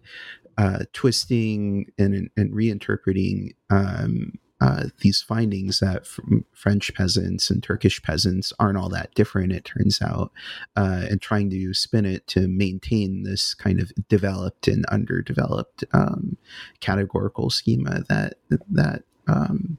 [0.58, 6.08] uh, twisting and, and reinterpreting um, uh, these findings that
[6.52, 10.32] French peasants and Turkish peasants aren't all that different, it turns out,
[10.76, 16.38] uh, and trying to spin it to maintain this kind of developed and underdeveloped um,
[16.80, 18.36] categorical schema that
[18.72, 19.78] that um,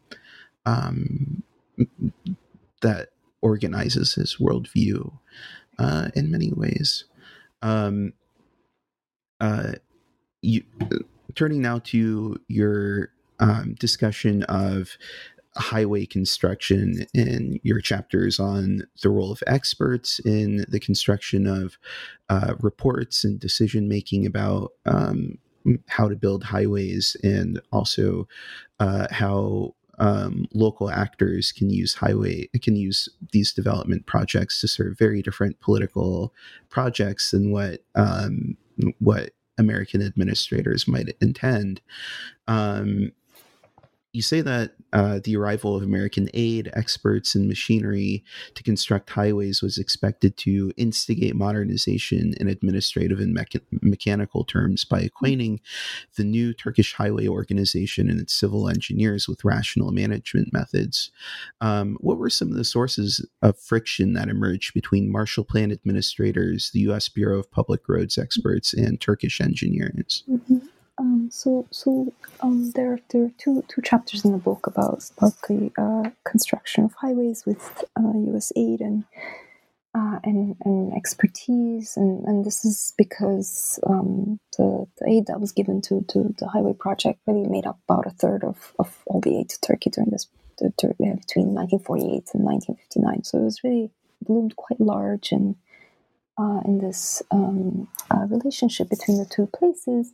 [0.65, 1.43] um,
[2.83, 3.09] that
[3.41, 5.11] organizes his worldview
[5.79, 7.05] uh, in many ways.
[7.63, 8.13] Um,
[9.41, 9.73] uh,
[10.43, 10.63] you,
[11.35, 14.97] turning now to your um, discussion of
[15.57, 21.79] highway construction in your chapters on the role of experts in the construction of
[22.29, 25.39] uh, reports and decision making about um,
[25.89, 28.29] how to build highways and also
[28.79, 34.97] uh, how um, local actors can use highway can use these development projects to serve
[34.97, 36.33] very different political
[36.69, 38.57] projects than what um,
[39.01, 41.81] what American administrators might intend.
[42.47, 43.13] Um,
[44.19, 48.25] you say that uh, the arrival of American aid, experts, and machinery
[48.57, 54.99] to construct highways was expected to instigate modernization in administrative and mecha- mechanical terms by
[54.99, 55.61] acquainting
[56.17, 61.13] the new Turkish highway organization and its civil engineers with rational management methods.
[61.61, 66.73] Um, what were some of the sources of friction that emerged between Marshall Plan administrators,
[66.73, 67.09] the U.S.
[67.09, 70.25] Bureau of Public Roads experts, and Turkish engineers?
[70.29, 70.59] Mm-hmm.
[70.99, 75.35] Um, so, so um, there, there are two two chapters in the book about about
[75.49, 78.53] the uh, construction of highways with uh, U.S.
[78.57, 79.05] aid and
[79.95, 85.51] uh, and, and expertise, and, and this is because um, the, the aid that was
[85.51, 89.21] given to, to the highway project really made up about a third of, of all
[89.21, 90.29] the aid to Turkey during this
[90.59, 93.25] between 1948 and 1959.
[93.25, 93.91] So it was really
[94.21, 95.57] bloomed quite large and
[96.39, 100.13] uh, in this um, uh, relationship between the two places.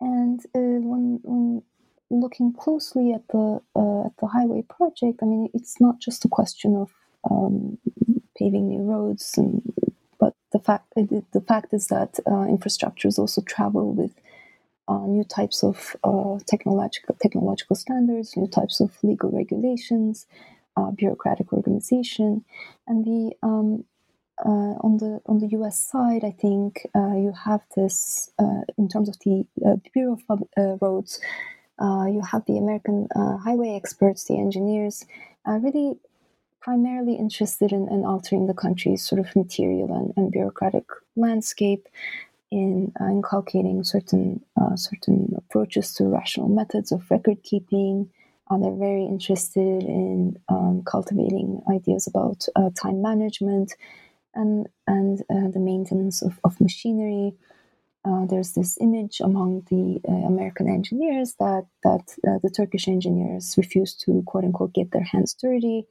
[0.00, 1.62] And uh, when when
[2.10, 6.28] looking closely at the uh, at the highway project, I mean, it's not just a
[6.28, 6.90] question of
[7.28, 7.78] um,
[8.36, 9.62] paving new roads, and,
[10.20, 14.14] but the fact the fact is that uh, infrastructures also travel with
[14.86, 20.26] uh, new types of uh, technological technological standards, new types of legal regulations,
[20.76, 22.44] uh, bureaucratic organization,
[22.86, 23.84] and the um,
[24.44, 25.90] uh, on the on the U.S.
[25.90, 30.42] side, I think uh, you have this uh, in terms of the uh, Bureau of
[30.56, 31.20] uh, Roads.
[31.80, 35.06] Uh, you have the American highway experts, the engineers,
[35.46, 35.96] really
[36.60, 40.86] primarily interested in, in, altering the country's sort of material and, and bureaucratic
[41.16, 41.86] landscape.
[42.50, 44.40] in inculcating certain
[44.74, 48.10] certain approaches to rational methods of record keeping.
[48.50, 52.48] They're very interested in um, cultivating ideas about
[52.82, 53.70] time management
[54.38, 57.34] and and uh, the maintenance of, of machinery.
[58.04, 62.06] Uh, there's this image among the American engineers that that
[62.42, 65.86] the Turkish engineers refuse to quote unquote get their hands dirty.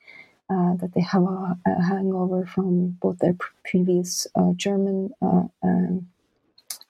[0.49, 3.35] that they have a, a, hangover from both their
[3.69, 4.25] previous
[4.55, 6.07] German um,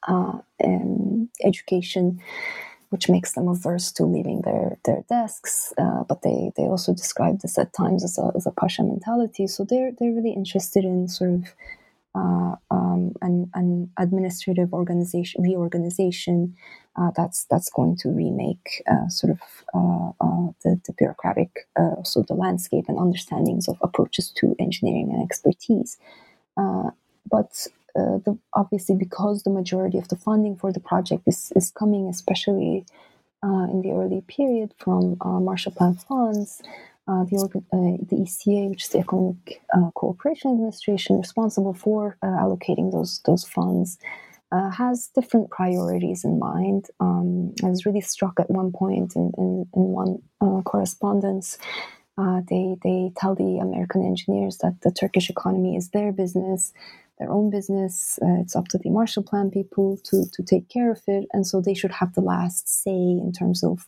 [0.08, 2.22] uh, um, education,
[2.90, 5.74] which makes them averse to leaving their their desks.
[5.78, 9.48] Uh, but they they also describe this at times as a as a pasha mentality.
[9.48, 11.44] So they're they're really interested in sort of
[12.16, 16.56] uh, um, an, an administrative organization reorganization
[16.96, 19.40] uh, that's that's going to remake uh, sort of
[19.76, 21.68] uh, uh, the, the, bureaucratic
[22.04, 25.98] so the landscape and understandings of approaches to engineering and expertise.
[26.56, 27.68] but
[27.98, 32.08] uh, the, obviously because the majority of the funding for the project is, is coming,
[32.08, 32.86] especially
[33.44, 36.62] uh, in the early period, from uh, Marshall Plan funds.
[37.08, 39.62] Uh, the, uh, the ECA, which is the Economic
[39.96, 43.98] Cooperation Administration, responsible for allocating those those funds,
[44.52, 46.88] has different priorities in mind.
[47.00, 50.22] Um, I was really struck at one point in, in, in one
[50.66, 51.58] correspondence
[52.18, 56.74] uh, they they tell the American engineers that the Turkish economy is their business,
[57.20, 58.18] their own business.
[58.22, 61.46] Uh, it's up to the Marshall Plan people to to take care of it, and
[61.46, 63.88] so they should have the last say in terms of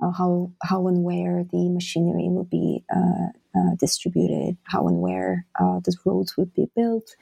[0.00, 5.44] uh, how how and where the machinery will be uh, uh distributed, how and where
[5.60, 7.16] uh, the roads would be built.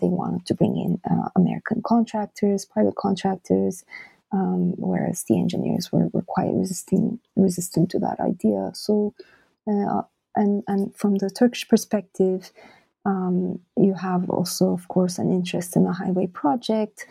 [0.00, 1.00] They wanted to bring in
[1.36, 3.84] American contractors, private contractors.
[4.32, 8.72] Um, whereas the engineers were, were quite resisting resistant to that idea.
[8.74, 9.14] So,
[9.66, 12.52] and and from the Turkish perspective,
[13.06, 17.06] um, you have also, of course, an interest in the highway project,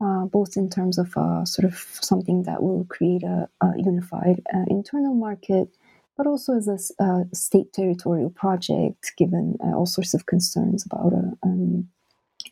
[0.00, 4.42] uh, both in terms of uh, sort of something that will create a, a unified
[4.54, 5.68] uh, internal market,
[6.16, 11.12] but also as a uh, state territorial project, given uh, all sorts of concerns about
[11.12, 11.88] an um,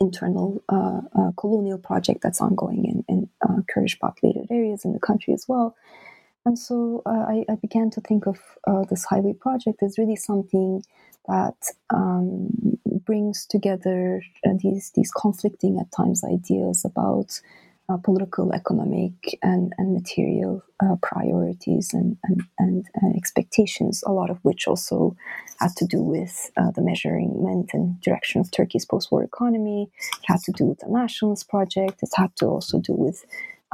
[0.00, 3.28] internal uh, colonial project that's ongoing in, in
[3.72, 5.74] Kurdish populated areas in the country as well.
[6.46, 8.38] And so I, I, began to think of
[8.88, 10.80] this highway project as really something
[11.26, 11.56] that
[11.92, 17.40] um, brings together uh, these these conflicting at times ideas about
[17.88, 24.02] uh, political, economic, and and material uh, priorities and and, and uh, expectations.
[24.06, 25.16] A lot of which also
[25.58, 29.90] had to do with uh, the measurement and direction of Turkey's post-war economy.
[30.00, 32.02] It had to do with the nationalist project.
[32.02, 33.24] It had to also do with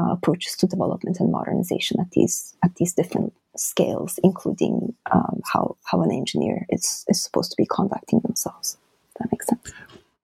[0.03, 5.77] uh, approaches to development and modernization at these at these different scales, including um, how
[5.85, 8.79] how an engineer is is supposed to be conducting themselves.
[9.19, 9.73] that makes sense.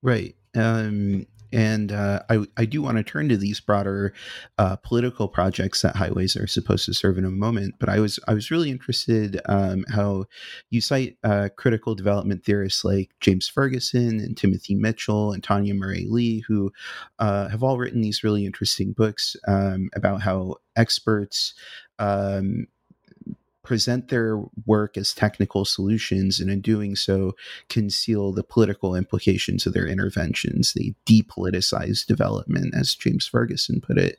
[0.02, 0.34] Right.
[0.54, 4.12] Um, and uh, I, I do want to turn to these broader
[4.58, 7.76] uh, political projects that highways are supposed to serve in a moment.
[7.78, 10.26] But I was I was really interested um, how
[10.70, 16.06] you cite uh, critical development theorists like James Ferguson and Timothy Mitchell and Tania Murray
[16.08, 16.72] Li, who
[17.18, 21.54] uh, have all written these really interesting books um, about how experts
[21.98, 22.66] um,
[23.68, 27.36] present their work as technical solutions and in doing so
[27.68, 34.18] conceal the political implications of their interventions they depoliticize development as james ferguson put it.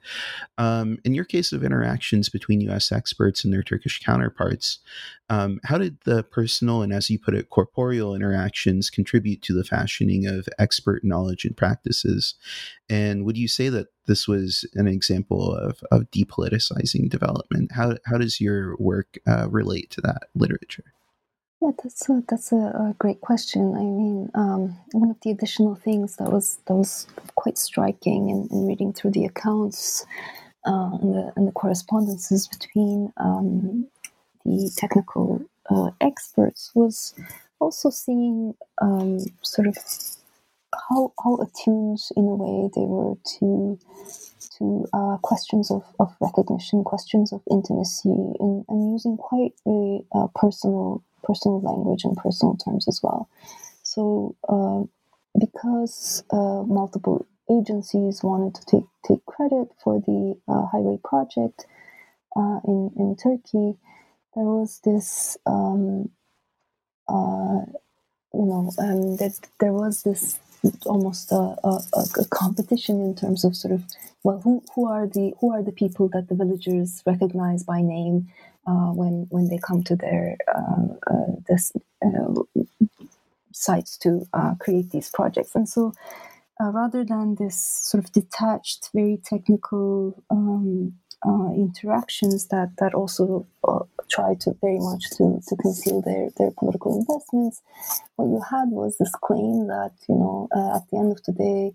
[0.60, 4.78] Um, in your case of interactions between us experts and their turkish counterparts
[5.32, 9.64] um, how did the personal and as you put it corporeal interactions contribute to the
[9.64, 12.36] fashioning of expert knowledge and practices
[12.90, 17.72] and would you say that this was an example of, of depoliticizing development.
[17.72, 20.94] How, how does your work uh, relate to that literature?
[21.62, 23.76] Yeah, that's a, that's a, a great question.
[23.76, 28.48] I mean, um, one of the additional things that was that was quite striking in,
[28.50, 30.06] in reading through the accounts
[30.66, 33.88] uh, and, the, and the correspondences between um,
[34.46, 37.14] the technical uh, experts was
[37.60, 39.78] also seeing um, sort of
[40.90, 43.80] how how attuned in a way they were to
[44.58, 50.28] to uh, questions of, of recognition, questions of intimacy, and, and using quite really uh,
[50.36, 53.30] personal personal language and personal terms as well.
[53.84, 54.84] So uh,
[55.40, 61.66] because uh, multiple agencies wanted to take take credit for the uh, highway project
[62.36, 63.78] uh, in in Turkey,
[64.36, 65.38] there was this.
[65.46, 66.12] Um,
[68.32, 70.40] you know, um, that there was this
[70.86, 73.84] almost a, a, a, competition in terms of sort of
[74.24, 78.28] well who, who are the who are the people that the villagers recognize by name
[78.68, 81.72] uh, when when they come to their uh, uh, this,
[82.06, 82.62] uh,
[83.54, 85.56] sites to uh, create these projects.
[85.56, 85.94] And so
[86.62, 90.94] uh, rather than this sort of detached, very technical um,
[91.56, 93.46] interactions that that also
[94.10, 97.62] try to very much to, to conceal their, their political investments.
[98.16, 101.34] What you had was this claim that you know uh, at the end of the
[101.34, 101.74] day,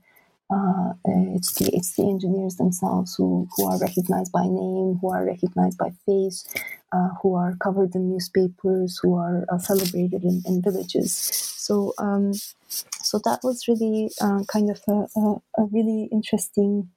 [0.51, 0.93] uh,
[1.37, 5.78] it's the it's the engineers themselves who, who are recognized by name, who are recognized
[5.78, 6.47] by face,
[6.93, 11.14] uh, who are covered in newspapers, who are uh, celebrated in, in, villages.
[11.14, 12.32] So um,
[12.68, 14.11] so that was really
[14.49, 16.91] kind of a, a, a really interesting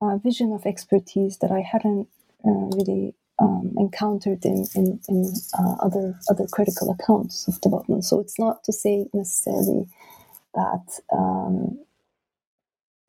[0.00, 2.08] uh, vision of expertise that I hadn't
[2.44, 8.04] uh, really um, encountered in in, in uh, other other critical accounts of development.
[8.04, 9.86] So it's not to say necessarily
[10.54, 11.00] that.
[11.12, 11.80] Um,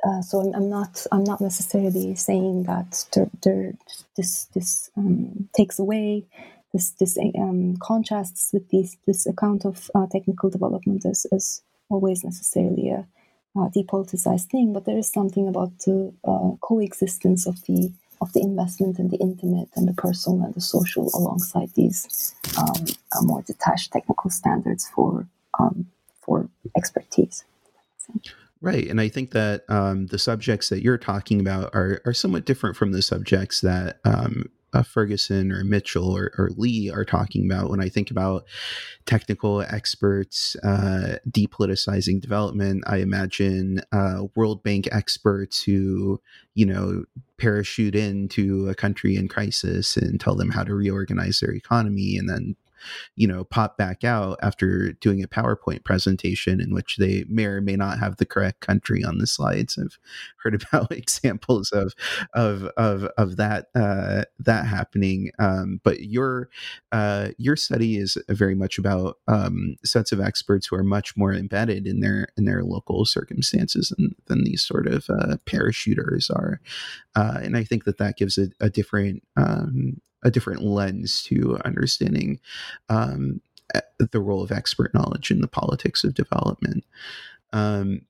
[0.08, 3.74] uh, so I'm, I'm, not I'm not necessarily saying that there, there,
[4.16, 6.26] this this um, takes away
[6.72, 12.24] this this um, contrasts with this this account of uh, technical development as, as always
[12.24, 13.06] necessarily a
[13.56, 17.92] uh, depoliticized thing, but there is something about the uh, coexistence of the
[18.22, 22.86] of the investment and the intimate and the personal and the social alongside these um,
[23.16, 25.28] uh, more detached technical standards for
[25.60, 25.88] um,
[26.22, 27.44] for expertise.
[28.62, 32.46] Right, and I think that um, the subjects that you're talking about are are somewhat
[32.46, 37.46] different from the subjects that um, uh, Ferguson or Mitchell or, or, Li are talking
[37.46, 38.46] about when I think about
[39.06, 42.84] technical experts uh, depoliticizing development.
[42.88, 46.22] I imagine uh, World Bank experts who,
[46.54, 47.06] you know,
[47.38, 52.30] parachute into a country in crisis and tell them how to reorganize their economy and
[52.30, 52.56] then
[53.16, 57.62] you know, pop back out after doing a PowerPoint presentation in which they may or
[57.62, 59.78] may not have the correct country on the slides.
[59.78, 59.98] I've
[60.44, 61.94] heard about examples of
[62.34, 65.32] of of of that uh, that happening.
[65.40, 66.50] Um, but your
[66.92, 71.34] uh, your study is very much about um, sets of experts who are much more
[71.34, 76.62] embedded in their in their local circumstances than, than these sort of uh, parachuters are.
[77.16, 81.60] Uh, and I think that that gives a, a different um, a different lens to
[81.66, 82.40] understanding
[82.90, 83.42] um,
[83.98, 86.84] the role of expert knowledge in the politics of development.
[87.54, 88.02] Um,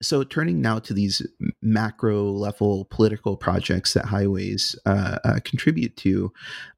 [0.00, 1.26] so turning now to these
[1.60, 6.32] macro level political projects that highways uh, uh, contribute to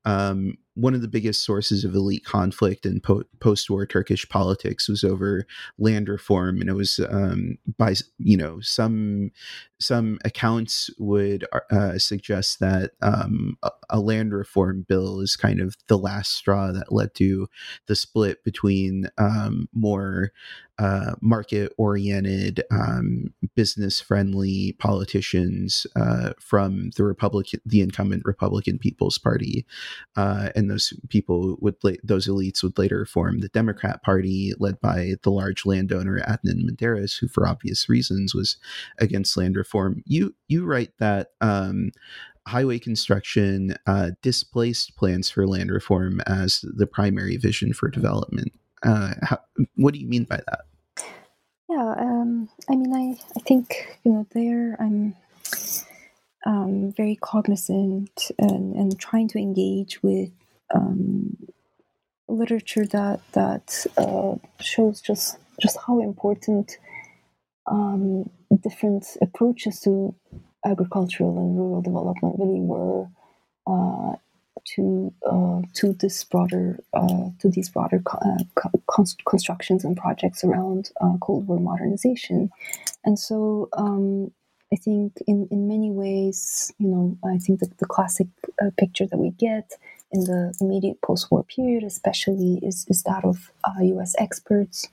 [0.05, 5.05] um, one of the biggest sources of elite conflict in po- post-war turkish politics was
[5.05, 5.47] over
[5.79, 9.31] land reform and it was um, by you know some
[9.79, 15.75] some accounts would uh, suggest that um, a, a, land reform bill is kind of
[15.89, 17.49] the last straw that led to
[17.87, 20.33] the split between um, more
[20.81, 29.18] uh, market oriented, um, business friendly politicians uh, from the Republican, the incumbent Republican People's
[29.18, 29.66] Party,
[30.16, 35.14] uh, and those people would those elites would later form the Democrat Party, led by
[35.22, 38.56] the large landowner Adnan Menderes, who, for obvious reasons, was
[38.98, 40.02] against land reform.
[40.06, 41.28] You you write that.
[41.40, 41.90] Um,
[42.46, 48.52] highway construction uh, displaced plans for land reform as the primary vision for development.
[48.82, 49.38] Uh, how,
[49.76, 50.62] what do you mean by that?
[51.68, 55.14] Yeah, um, I mean, I, I think, you know, there I'm
[56.46, 60.30] um, very cognizant and, and trying to engage with
[60.75, 61.37] um,
[62.29, 66.79] literature that that uh, shows just just how important
[67.66, 68.29] um,
[68.62, 70.14] different approaches to
[70.64, 73.07] agricultural and rural development really were
[73.66, 74.14] uh,
[74.64, 78.68] to uh, to this broader uh, to these broader uh,
[79.27, 82.51] constructions and projects around uh, Cold War modernization,
[83.05, 84.31] and so um,
[84.73, 88.29] I think in in many ways, you know, I think that the classic
[88.77, 89.73] picture that we get
[90.12, 93.50] in the immediate post-war period, especially, is is that of
[93.80, 94.14] U.S.
[94.18, 94.88] Uh, experts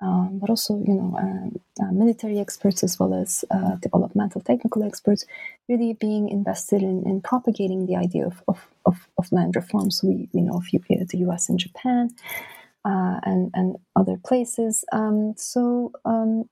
[0.00, 4.84] um, but also you know uh, uh, military experts as well as uh, developmental technical
[4.84, 5.24] experts
[5.68, 9.90] really being invested in, in propagating the idea of, of, of, of, land reform.
[9.90, 12.10] So we, we know of the US and Japan
[12.84, 14.84] uh, and, and other places.
[14.92, 16.48] Um, so um,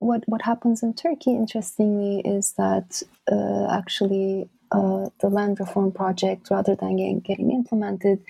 [0.00, 6.48] what, what happens in Turkey, interestingly, is that uh, actually uh, the land reform project,
[6.50, 8.22] rather than getting, implemented,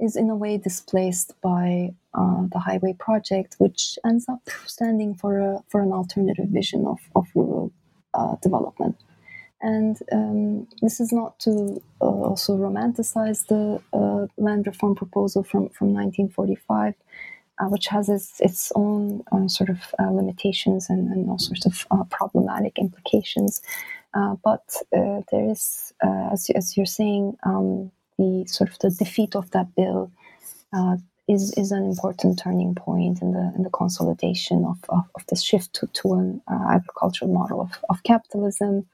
[0.00, 5.38] is in a way displaced by uh, the highway project, which ends up standing for
[5.38, 7.72] a for an alternative vision of, of rural
[8.14, 8.96] uh, development.
[9.60, 15.68] And um, this is not to uh, also romanticize the uh, land reform proposal from,
[15.70, 16.94] from 1945,
[17.58, 22.78] uh, which has its, its own sort of limitations and, and, all sorts of problematic
[22.78, 23.60] implications.
[24.14, 29.74] But there is, as, as you're saying, um, the sort of the defeat of that
[29.74, 30.10] bill
[30.72, 30.96] uh,
[31.28, 35.42] is is an important turning point in the in the consolidation of of, of this
[35.42, 38.86] shift to, to an uh, agricultural model of, of capitalism.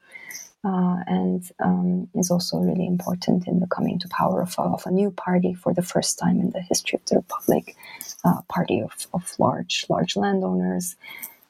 [0.63, 4.89] Uh, and um, is also really important in the coming to power of, of, a
[4.89, 7.75] new party for the first time in the history of the republic,
[8.23, 10.95] uh, party of, of large large landowners,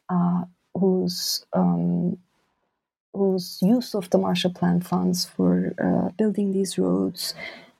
[0.10, 0.44] uh,
[0.74, 2.18] whose um,
[3.16, 7.34] whose use of the Marshall Plan funds for uh, building these roads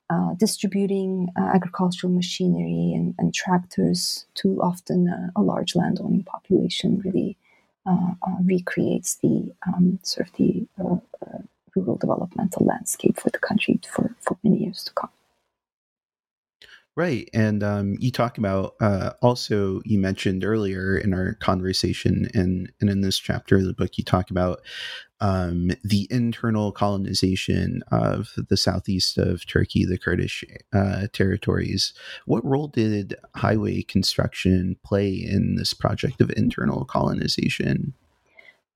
[0.10, 7.02] uh, distributing uh, agricultural machinery and, and, tractors to often uh, a large landowning population
[7.04, 7.36] really
[7.88, 10.68] uh, uh, recreates the um, sort of the
[11.76, 15.10] rural developmental landscape for the country for, for many years to come.
[16.98, 17.30] Right.
[17.34, 22.90] And um, you talk about uh, also, you mentioned earlier in our conversation and, and
[22.90, 24.62] in this chapter of the book, you talk about
[25.20, 31.94] um, the internal colonization of the southeast of Turkey, the Kurdish uh, territories.
[32.26, 37.94] What role did highway construction play in this project of internal colonization?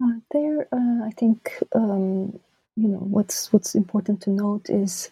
[0.04, 2.38] Uh, there, uh, I think, um,
[2.76, 5.10] you know, what's what's important to note is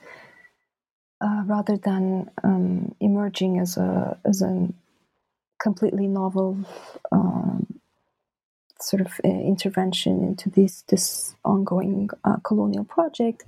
[1.19, 4.69] uh, rather than um, emerging as a as a
[5.59, 6.57] completely novel
[7.11, 7.79] um,
[8.79, 13.45] sort of uh, intervention into this this ongoing uh, colonial project.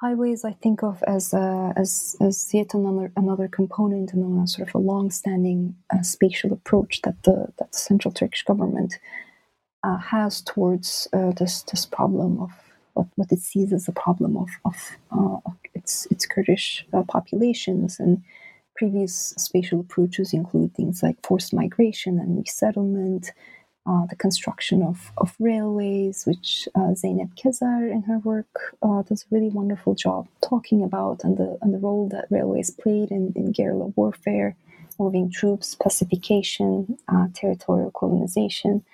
[0.00, 4.68] Highways, I think of as uh, as as yet another another component and a sort
[4.68, 8.98] of a long-standing uh, spatial approach that the that the Central Turkish government
[9.82, 12.50] has towards this this problem of
[12.94, 14.92] what, what it sees as a problem of of
[15.80, 18.22] its its Kurdish uh, populations and
[18.80, 23.30] previous spatial approaches include things like forced migration and resettlement,
[23.86, 28.52] uh, the construction of, of railways, which uh, Zeynep Kezer in her work
[28.82, 32.70] uh, does a really wonderful job talking about, and the, and the role that railways
[32.70, 34.56] played in, in guerrilla warfare,
[34.98, 38.84] moving troops, pacification, uh, territorial colonization.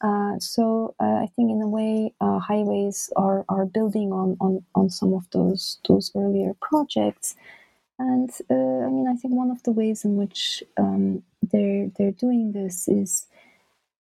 [0.00, 4.64] Uh, so uh, I think in a way, uh, highways are, are building on, on,
[4.74, 7.36] on some of those those earlier projects,
[7.98, 8.54] and uh,
[8.86, 11.22] I mean I think one of the ways in which um,
[11.52, 13.26] they're they're doing this is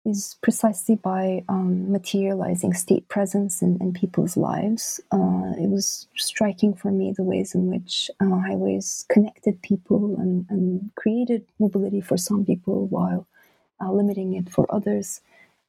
[0.05, 5.01] is precisely by um, materializing state presence in, in people's lives.
[5.11, 10.91] Uh, it was striking for me the ways in which highways connected people and, and
[10.95, 13.27] created mobility for some people while
[13.81, 15.21] limiting it for others.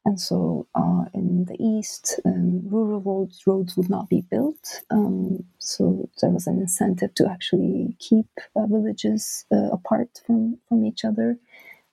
[0.07, 4.83] And so uh, in the east, um, rural roads, roads would not be built.
[4.89, 10.87] Um, so there was an incentive to actually keep uh, villages uh, apart from, from
[10.87, 11.39] each other.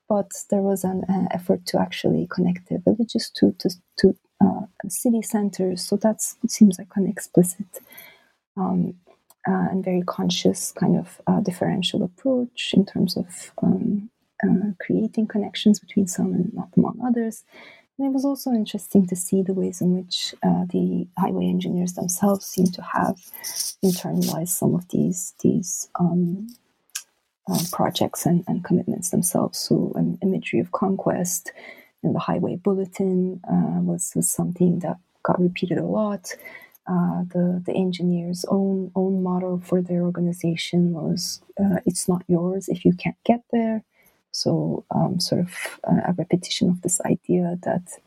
[0.08, 4.68] But there was an uh, effort to actually connect the villages to, to, to uh,
[4.88, 5.84] city centers.
[5.84, 7.80] So that seems like an explicit
[8.56, 8.94] um,
[9.48, 14.12] uh, and very conscious kind of differential approach in terms of um,
[14.80, 17.44] creating connections between some and not among others.
[17.98, 21.94] And it was also interesting to see the ways in which uh, the highway engineers
[21.94, 23.18] themselves seem to have
[23.84, 26.48] internalized some of these these um,
[27.48, 29.60] uh, projects and, and, commitments themselves.
[29.60, 31.52] So, an imagery of conquest
[32.02, 36.34] in the highway bulletin uh, was, was something that got repeated a lot.
[36.88, 42.68] Uh, the the engineers' own own motto for their organization was uh, "It's not yours
[42.68, 43.84] if you can't get there."
[44.34, 45.54] So, um, sort of
[45.84, 48.00] a repetition of this idea that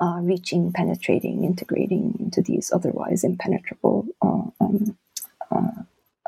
[0.00, 4.96] uh, reaching, penetrating, integrating into these otherwise impenetrable uh, um,
[5.50, 5.82] uh,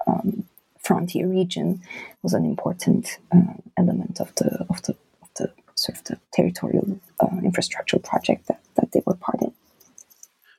[0.06, 0.44] um,
[0.78, 1.80] frontier region
[2.22, 7.00] was an important uh, element of the of the of the sort of the territorial
[7.18, 9.52] uh, infrastructure project that, that they were part in.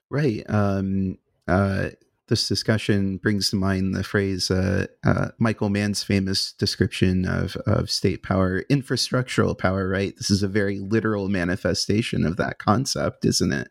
[0.10, 0.43] Right.
[0.49, 1.89] Um, uh,
[2.28, 7.89] this discussion brings to mind the phrase uh, uh, Michael Mann's famous description of, of
[7.89, 10.15] state power, infrastructural power, right?
[10.17, 13.69] This is a very literal manifestation of that concept, isn't it?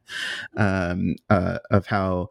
[0.57, 2.31] Um, uh, of how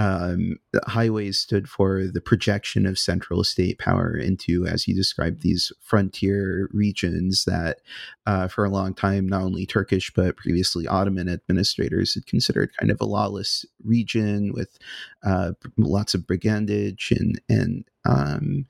[0.00, 5.72] um, highways stood for the projection of central state power into, as you described, these
[5.82, 7.82] frontier regions that,
[8.24, 12.90] uh, for a long time, not only Turkish but previously Ottoman administrators had considered kind
[12.90, 14.78] of a lawless region with
[15.22, 18.64] uh, lots of brigandage and and um,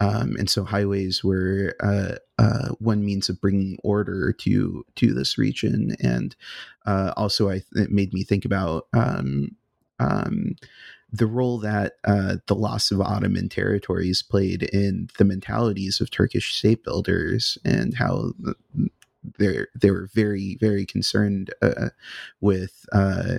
[0.00, 5.36] um, and so highways were uh, uh, one means of bringing order to to this
[5.36, 6.34] region, and
[6.86, 9.56] uh, also I, it made me think about um,
[10.00, 10.56] um,
[11.12, 16.54] the role that uh, the loss of Ottoman territories played in the mentalities of Turkish
[16.54, 18.32] state builders and how
[19.38, 21.90] they they were very very concerned uh,
[22.40, 23.38] with uh,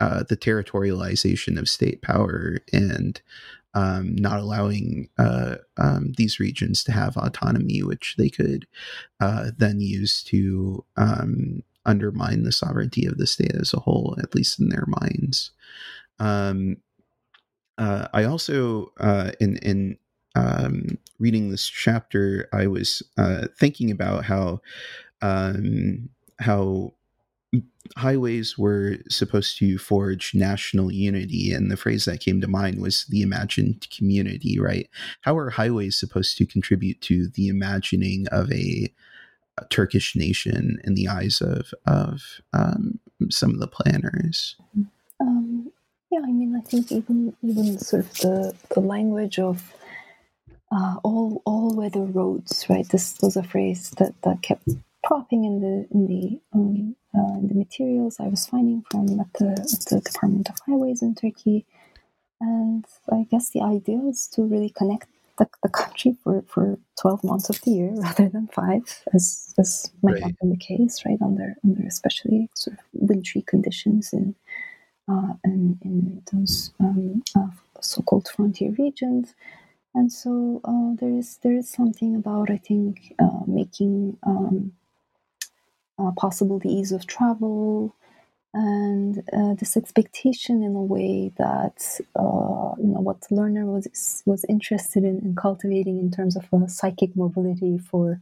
[0.00, 3.20] uh, the territorialization of state power and
[3.74, 8.66] um, not allowing uh, um, these regions to have autonomy, which they could
[9.20, 14.34] uh, then use to um, undermine the sovereignty of the state as a whole, at
[14.34, 15.50] least in their minds.
[16.18, 16.76] Um,
[17.78, 19.98] uh, I also, uh, in in
[20.34, 24.60] um, reading this chapter, I was uh, thinking about how
[25.22, 26.94] um, how
[27.96, 33.04] highways were supposed to forge national unity and the phrase that came to mind was
[33.08, 34.88] the imagined community right
[35.22, 38.92] how are highways supposed to contribute to the imagining of a,
[39.70, 42.98] turkish nation in the eyes of of um,
[43.30, 44.56] some of the planners.
[45.20, 45.70] Um,
[46.10, 49.74] yeah i mean i think even even sort of the the language of
[50.72, 54.68] uh, all all weather roads right this was a phrase that that kept
[55.02, 59.32] propping in the in the um, uh, in the materials I was finding from at
[59.34, 61.66] the, at the Department of Highways in Turkey,
[62.40, 65.08] and I guess the idea is to really connect
[65.40, 68.82] the, the country for, for twelve months of the year rather than five,
[69.12, 70.22] as as might right.
[70.22, 74.36] have been the case, right under under especially sort of wintry conditions in
[75.08, 77.48] uh, in, in those um, uh,
[77.80, 79.34] so-called frontier regions.
[79.94, 84.72] And so uh, there is there is something about I think uh, making um,
[85.98, 87.96] uh, possible the ease of travel,
[88.52, 94.22] and uh, this expectation in a way that uh, you know what the Lerner was
[94.26, 98.20] was interested in, in cultivating in terms of a psychic mobility for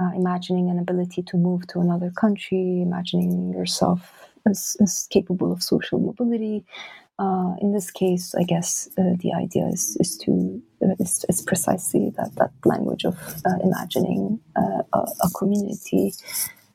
[0.00, 5.62] uh, imagining an ability to move to another country, imagining yourself as, as capable of
[5.62, 6.64] social mobility.
[7.18, 10.62] Uh, in this case, I guess uh, the idea is, is to
[10.98, 13.18] is, is, precisely that that language of
[13.62, 14.60] imagining a,
[14.94, 16.14] a community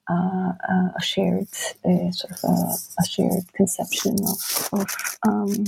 [0.09, 1.47] uh, uh, a shared
[1.83, 5.63] uh, sort of a, a, shared conception of of, um,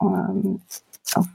[0.00, 0.60] um,
[1.16, 1.26] of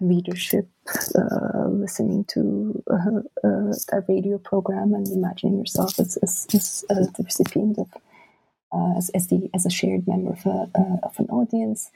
[0.00, 0.68] readership,
[1.16, 7.78] uh, listening to uh, a radio program and imagining yourself as, as, as the recipient
[7.78, 7.88] of
[8.96, 10.68] as, as, the as a shared member of, a,
[11.02, 11.90] of an audience.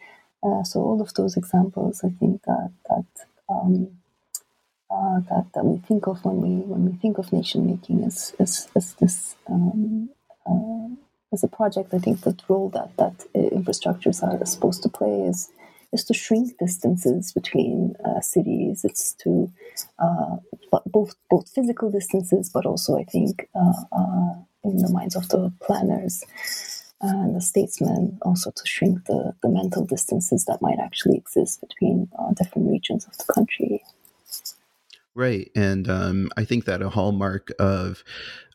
[0.65, 3.07] so all of those examples, I think that that
[3.49, 3.98] um,
[4.91, 8.35] uh, that, that we think of when we when we think of nation making as
[8.39, 10.09] as, as this um,
[10.47, 10.89] uh,
[11.33, 11.93] as a project.
[11.93, 15.51] I think the role that that infrastructures are supposed to play is
[15.93, 18.85] is to shrink distances between uh, cities.
[18.85, 19.53] It's to
[19.99, 20.37] uh,
[20.87, 24.35] both both physical distances, but also I think uh, uh,
[24.65, 26.25] in the minds of the planners
[27.01, 32.09] and the statesmen, also to shrink the, the mental distances that might actually exist between
[32.37, 33.85] different regions of the country.
[35.15, 35.51] Right.
[35.57, 38.05] And um, I think that a hallmark of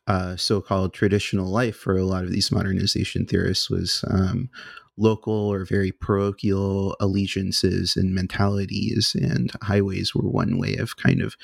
[0.07, 4.49] uh, so called traditional life for a lot of these modernization theorists was um,
[4.95, 9.15] local or very parochial allegiances and mentalities.
[9.19, 11.35] And highways were one way of kind of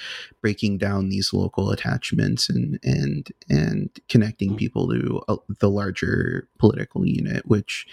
[0.41, 7.05] breaking down these local attachments and, and, and connecting people to a, the larger political
[7.05, 7.87] unit, which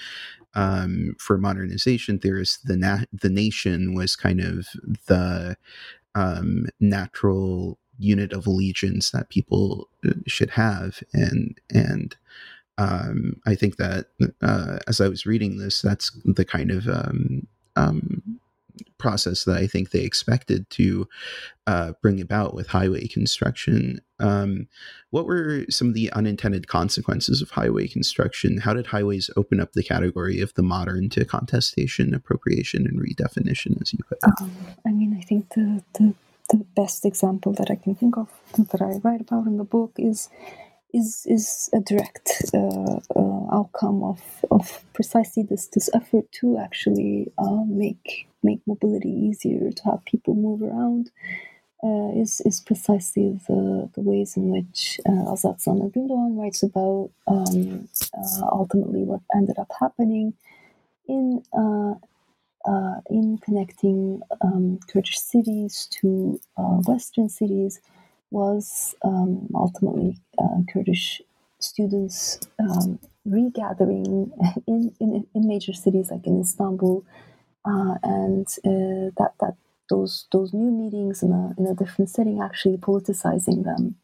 [0.55, 4.69] um, for modernization theorists, the na- the nation was kind of
[5.07, 5.57] the
[6.17, 11.03] um, natural unit of allegiance that people uh, should have.
[11.13, 12.17] And and
[12.79, 14.07] um, I think that
[14.43, 17.47] uh, as I was reading this, that's the kind of um,
[17.77, 18.16] um,
[18.99, 21.09] process that I think they expected to
[21.67, 24.01] uh, bring about with highway construction.
[24.19, 24.69] Um,
[25.11, 28.59] what were some of the unintended consequences of highway construction?
[28.59, 33.81] How did highways open up the category of the modern to contestation, appropriation, and redefinition,
[33.81, 34.35] as you put it?
[34.41, 34.53] Um,
[34.87, 36.15] I mean, I think the, the
[36.49, 39.93] the best example that I can think of that I write about in the book
[39.97, 40.29] is
[40.97, 44.21] is is a direct uh, uh, outcome of,
[44.51, 50.35] of precisely this this effort to actually uh, make make mobility easier to have people
[50.35, 51.11] move around
[51.85, 57.89] uh, is is precisely the, the ways in which uh, Zana Gündoğan writes about um,
[58.17, 60.33] uh, ultimately what ended up happening
[61.09, 61.95] in uh,
[63.11, 66.41] in connecting um, Kurdish cities to
[66.89, 67.81] Western cities
[68.31, 71.23] was um, ultimately uh, Kurdish
[71.59, 74.33] students um, regathering
[74.67, 77.05] in, in, in, major cities like in Istanbul,
[77.65, 79.57] uh, and uh, that that
[79.89, 83.97] those those new meetings in a in a different setting actually politicizing them,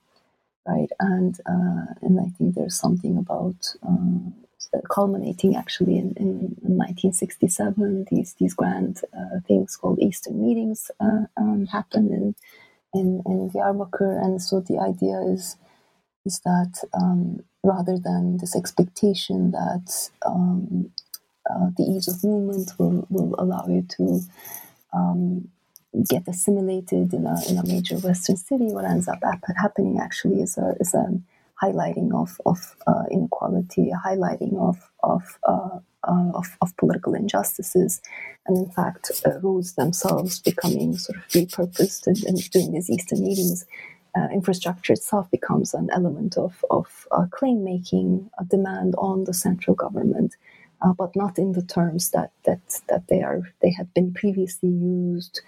[0.67, 0.91] right?
[1.01, 3.75] And uh, and I think there's something about
[4.91, 8.07] culminating actually in, in, 1967.
[8.11, 12.35] These these grand uh, things called Eastern meetings uh, um, happened in,
[12.95, 15.57] in in Diyarbakir, and so the idea is
[16.27, 20.93] is that um, rather than this expectation that um,
[21.51, 24.21] uh, the ease of movement will, will allow you to
[24.93, 25.49] um,
[26.09, 29.21] get assimilated in a, in a major Western city, what ends up
[29.57, 31.09] happening actually is a, is a
[31.63, 38.03] highlighting of, of uh, inequality, highlighting of, of, uh, uh, of, of, political injustices,
[38.47, 43.23] and in fact, uh, roads themselves becoming sort of repurposed and, and doing these Eastern
[43.23, 43.65] meetings.
[44.15, 49.75] Uh, infrastructure itself becomes an element of, of claim making, a demand on the central
[49.75, 50.37] government,
[50.99, 55.41] but not in the terms that, that, that they, are, they have been previously used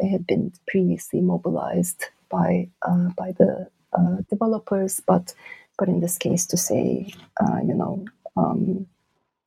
[0.00, 3.68] they had been previously mobilized by uh, by the
[4.28, 5.34] developers, but
[5.78, 7.12] but in this case, to say,
[7.64, 8.04] you know,
[8.36, 8.86] um,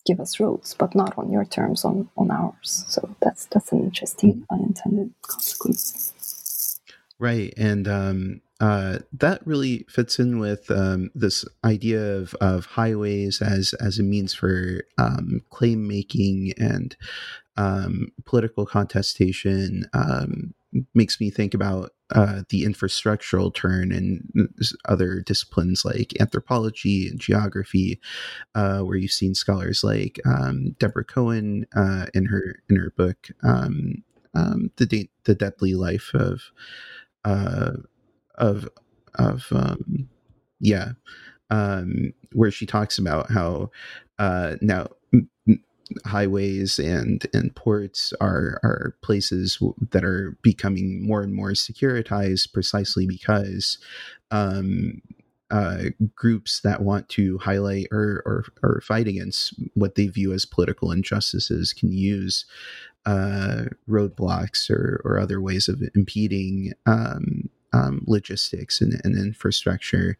[0.05, 2.85] give us roads, but not on your terms, on on ours.
[2.87, 6.79] So that's that's an interesting unintended consequence.
[7.19, 13.41] Right, and um, uh, that really fits in with um, this idea of, of highways
[13.41, 16.95] as as a means for um, claim making and
[17.57, 20.53] um, political contestation um,
[20.93, 24.49] makes me think about uh, the infrastructural turn in
[24.85, 27.99] other disciplines like anthropology and geography,
[28.55, 33.29] uh, where you've seen scholars like um, Deborah Cowen uh, in her in her book
[33.43, 34.03] um,
[34.33, 36.41] um, the De- the deadly life of
[37.25, 37.73] uh,
[38.35, 38.67] of
[39.15, 40.09] of um,
[40.59, 40.93] yeah,
[42.33, 43.71] where she talks about how
[44.19, 44.87] uh, now
[46.05, 49.61] highways and and ports are are places
[49.91, 53.77] that are becoming more and more securitized precisely because
[54.31, 55.01] um,
[55.51, 55.85] uh,
[56.15, 60.91] groups that want to highlight or, or, or fight against what they view as political
[60.91, 62.45] injustices can use
[63.05, 70.17] uh, roadblocks or, or other ways of impeding um, um, logistics and, and infrastructure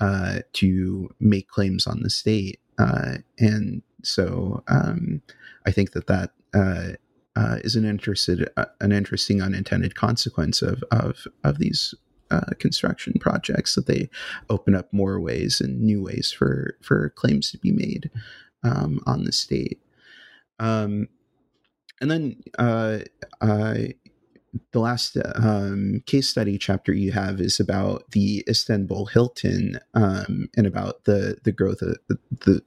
[0.00, 2.58] uh, to make claims on the state.
[2.78, 5.22] Uh, and so um,
[5.66, 6.92] I think that that uh,
[7.34, 11.94] uh, is an interested uh, an interesting unintended consequence of of of these
[12.30, 14.08] uh, construction projects that they
[14.50, 18.10] open up more ways and new ways for for claims to be made
[18.62, 19.80] um, on the state.
[20.58, 21.08] Um,
[22.00, 22.98] and then uh,
[24.72, 30.66] the last um, case study chapter you have is about the Istanbul Hilton um, and
[30.66, 32.62] about the the growth of the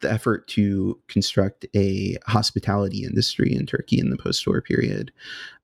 [0.00, 5.12] the effort to construct a hospitality industry in Turkey in the post-war period.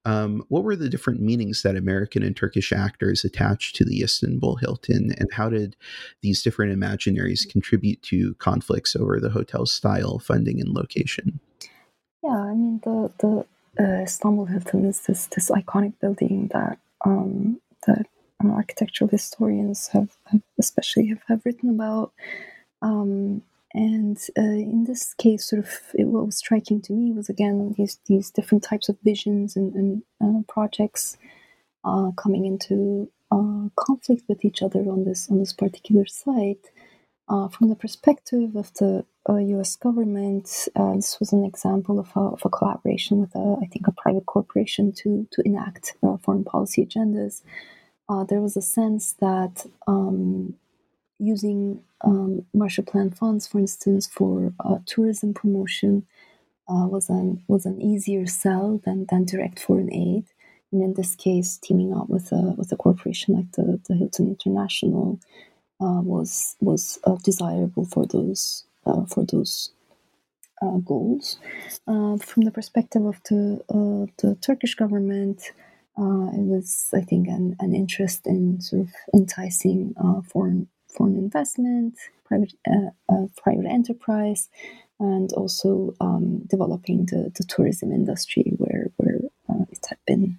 [0.04, 4.56] Um, what were the different meanings that American and Turkish actors attached to the Istanbul
[4.56, 5.76] Hilton, and how did
[6.22, 11.40] these different imaginaries contribute to conflicts over the hotel's style, funding, and location?
[12.22, 13.46] Yeah, I mean the the
[13.78, 18.06] uh, Istanbul Hilton is this this iconic building that um, that
[18.42, 22.12] uh, architectural historians have, have especially have, have written about.
[22.82, 23.42] Um,
[23.78, 27.76] and uh, in this case, sort of, it, what was striking to me was again
[27.78, 31.16] these these different types of visions and, and uh, projects
[31.84, 36.72] uh, coming into uh, conflict with each other on this on this particular site.
[37.28, 39.76] Uh, from the perspective of the U.S.
[39.76, 40.46] Uh, government,
[40.96, 44.26] this was an example of a, of a collaboration with, a, I think, a private
[44.26, 47.42] corporation to to enact foreign policy agendas.
[48.28, 50.54] there was a sense that um,
[51.18, 56.06] using um, Marshall Plan funds, for instance, for uh, tourism promotion
[56.68, 60.24] uh, was an was an easier sell than, than direct foreign aid.
[60.70, 64.28] And in this case, teaming up with a with a corporation like the, the Hilton
[64.28, 65.18] International
[65.80, 69.70] uh, was was uh, desirable for those uh, for those
[70.60, 71.38] uh, goals.
[71.86, 73.62] from the perspective of the
[74.18, 75.52] the Turkish government.
[76.38, 79.94] it was, I think, an, an interest in sort of enticing
[80.30, 80.68] foreign
[80.98, 81.94] foreign investment,
[82.24, 84.50] private uh, uh, private enterprise,
[85.00, 90.38] and also um, developing the, the tourism industry where where uh, it had been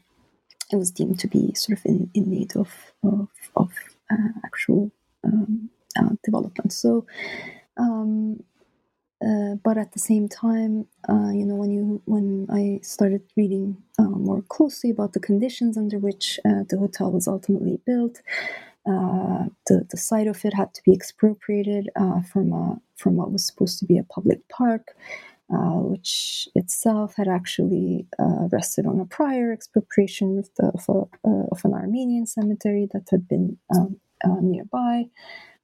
[0.71, 2.69] it was deemed to be sort of in, in need of
[3.03, 3.71] of, of
[4.11, 4.91] uh, actual
[5.23, 6.73] um, uh, development.
[6.73, 7.05] So.
[7.77, 8.43] Um,
[9.21, 14.41] uh, but at the same time, you know, when you when I started reading more
[14.43, 18.21] closely about the conditions under which the hotel was ultimately built,
[18.89, 23.31] uh, the, the site of it had to be expropriated uh, from, a, from what
[23.31, 24.95] was supposed to be a public park,
[25.53, 31.29] uh, which itself had actually uh, rested on a prior expropriation of, the, of, a,
[31.29, 33.99] uh, of an Armenian cemetery that had been um,
[34.41, 35.05] nearby.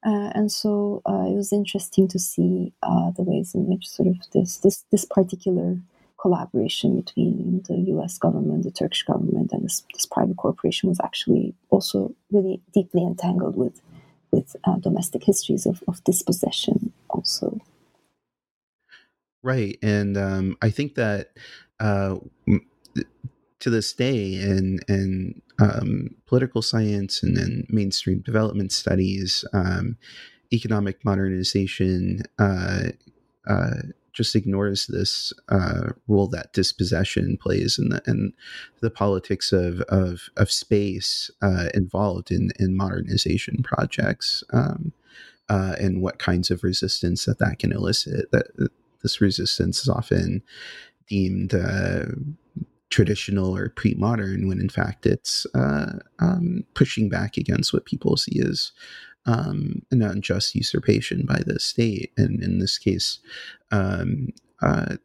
[0.03, 4.85] and so it was interesting to see the ways in which sort of this this,
[4.91, 5.77] this particular
[6.25, 11.53] collaboration between the US government, the Turkish government, and this, this private corporation was actually
[11.69, 13.79] also really deeply entangled with,
[14.31, 17.59] with uh, domestic histories of, of dispossession, also.
[19.43, 19.77] Right.
[19.83, 21.29] And um, I think that
[21.79, 22.15] uh,
[23.59, 29.97] to this day in in um, political science and then mainstream development studies, um,
[30.51, 32.85] economic modernization uh,
[33.47, 33.81] uh,
[34.15, 38.33] just ignores this uh, role that dispossession plays in the in
[38.81, 44.43] the politics of of, of space uh, involved in in modernization projects.
[44.51, 44.93] Um,
[45.47, 48.31] uh, and what kinds of resistance that that can elicit.
[48.31, 48.47] That
[49.03, 50.41] this resistance is often
[51.07, 52.05] deemed uh,
[52.89, 58.41] traditional or pre-modern when in fact it's uh, um, pushing back against what people see
[58.41, 58.71] as
[59.25, 63.19] um, an unjust usurpation by the state and in this case
[63.71, 64.29] um,
[64.61, 64.95] uh,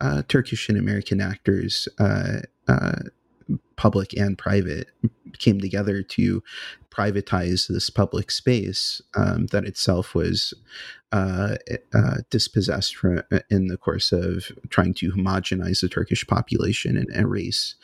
[0.00, 3.00] uh, turkish and american actors uh, uh,
[3.76, 4.88] public and private
[5.38, 6.42] came together to
[6.90, 10.54] privatize this public space um, that itself was
[11.10, 11.56] uh,
[11.94, 17.74] uh, dispossessed from, in the course of trying to homogenize the Turkish population and erase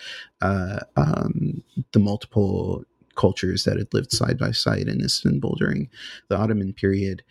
[0.40, 1.62] um,
[1.92, 2.84] the multiple
[3.18, 5.90] cultures that had lived side by side in Istanbul during
[6.28, 7.22] the Ottoman period.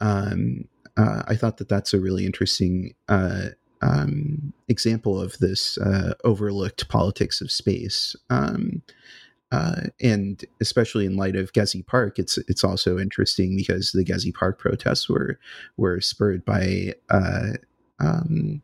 [0.00, 3.48] Um, uh, I thought that that's a really interesting uh,
[3.82, 8.16] um, example of this uh, overlooked politics of space.
[8.30, 8.82] Um,
[9.50, 14.32] uh, and especially in light of Gezi Park, it's it's also interesting because the Gezi
[14.32, 15.38] Park protests were
[15.76, 17.52] were spurred by uh,
[18.00, 18.62] um,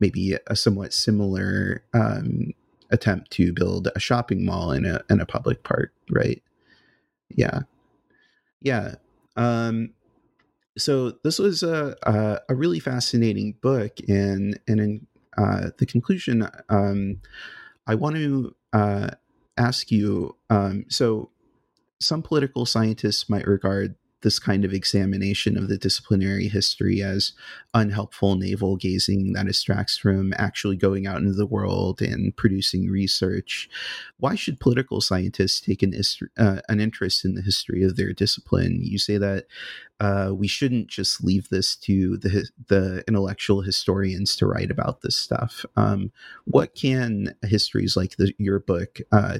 [0.00, 2.52] maybe a somewhat similar um,
[2.90, 6.42] attempt to build a shopping mall in a in a public park, right?
[7.28, 7.60] Yeah,
[8.60, 8.96] yeah.
[9.36, 9.90] Um,
[10.76, 16.48] so this was a, a, a really fascinating book, and and in uh, the conclusion,
[16.68, 17.20] um,
[17.86, 19.08] I want to uh,
[19.56, 20.36] ask you.
[20.50, 21.30] Um, so,
[22.00, 27.32] some political scientists might regard this kind of examination of the disciplinary history as
[27.74, 33.68] unhelpful navel gazing that distracts from actually going out into the world and producing research.
[34.18, 35.94] Why should political scientists take an,
[36.36, 38.80] uh, an interest in the history of their discipline?
[38.82, 39.46] You say that
[40.00, 45.16] uh, we shouldn't just leave this to the the intellectual historians to write about this
[45.16, 45.64] stuff.
[45.76, 46.12] Um,
[46.44, 49.38] what can histories like the, your book uh,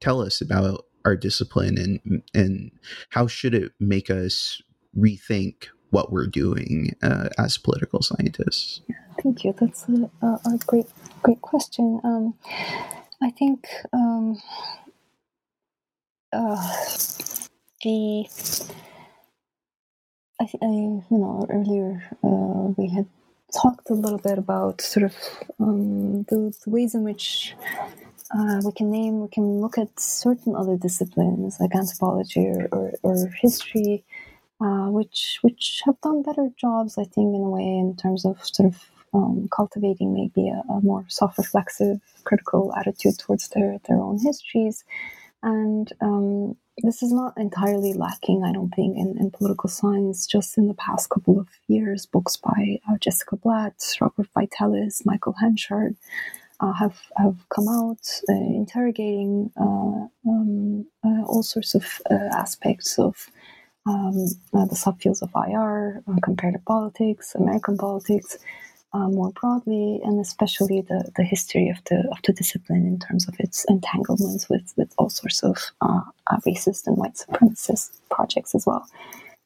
[0.00, 2.70] tell us about our discipline and and
[3.10, 4.62] how should it make us
[4.96, 8.80] rethink what we're doing uh, as political scientists?
[9.22, 9.54] Thank you.
[9.58, 10.86] That's a, a great
[11.22, 12.00] great question.
[12.04, 12.34] Um,
[13.22, 14.40] I think um,
[16.32, 16.72] uh,
[17.82, 18.26] the
[20.40, 23.06] I, I, you know earlier uh, we had
[23.54, 25.14] talked a little bit about sort of
[25.60, 27.54] um, the, the ways in which
[28.30, 32.92] uh, we can name, we can look at certain other disciplines like anthropology or, or,
[33.02, 34.04] or history,
[34.60, 38.44] uh, which which have done better jobs, I think, in a way, in terms of
[38.44, 44.18] sort of um, cultivating maybe a, a, more self-reflexive, critical attitude towards their their own
[44.18, 44.84] histories,
[45.42, 50.26] and um, this is not entirely lacking, I don't think, in, in, political science.
[50.26, 55.34] Just in the past couple of years, books by uh, Jessica Blatt, Robert Vitalis, Michael
[55.40, 60.86] Hanchard uh, have have come out uh, interrogating uh, um,
[61.26, 63.28] all sorts of aspects of
[63.86, 68.38] um, the subfields of IR, comparative politics, American politics.
[68.92, 73.26] Uh, more broadly, and especially the, the history of the of the discipline in terms
[73.26, 78.54] of its entanglements with, with all sorts of uh, uh, racist and white supremacist projects
[78.54, 78.86] as well.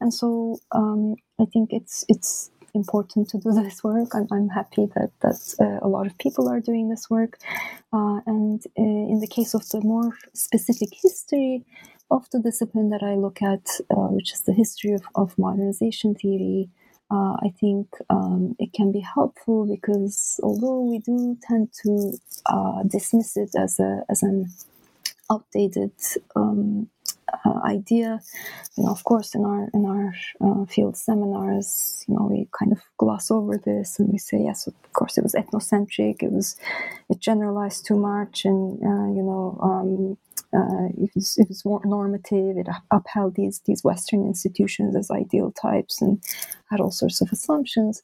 [0.02, 2.50] And so um, I think it's it's
[2.82, 4.10] important to do this work.
[4.14, 7.32] I'm, I'm happy that that uh, a lot of people are doing this work.
[7.92, 11.64] Uh, and uh, in the case of the more specific history
[12.10, 16.14] of the discipline that I look at, uh, which is the history of, of modernization
[16.14, 16.70] theory,
[17.10, 22.12] uh, I think um, it can be helpful because although we do tend to
[22.46, 24.46] uh, dismiss it as a as an
[25.30, 25.92] outdated
[26.36, 26.88] um,
[27.44, 28.20] uh, idea.
[28.76, 32.72] You know, of course, in our in our uh, field seminars, you know, we kind
[32.72, 36.22] of gloss over this and we say, yes, of course, it was ethnocentric.
[36.22, 36.56] It was
[37.08, 40.18] it generalized too much, and uh, you know, um,
[40.54, 42.56] uh, it was it was more normative.
[42.56, 46.22] It upheld these these Western institutions as ideal types and
[46.70, 48.02] had all sorts of assumptions.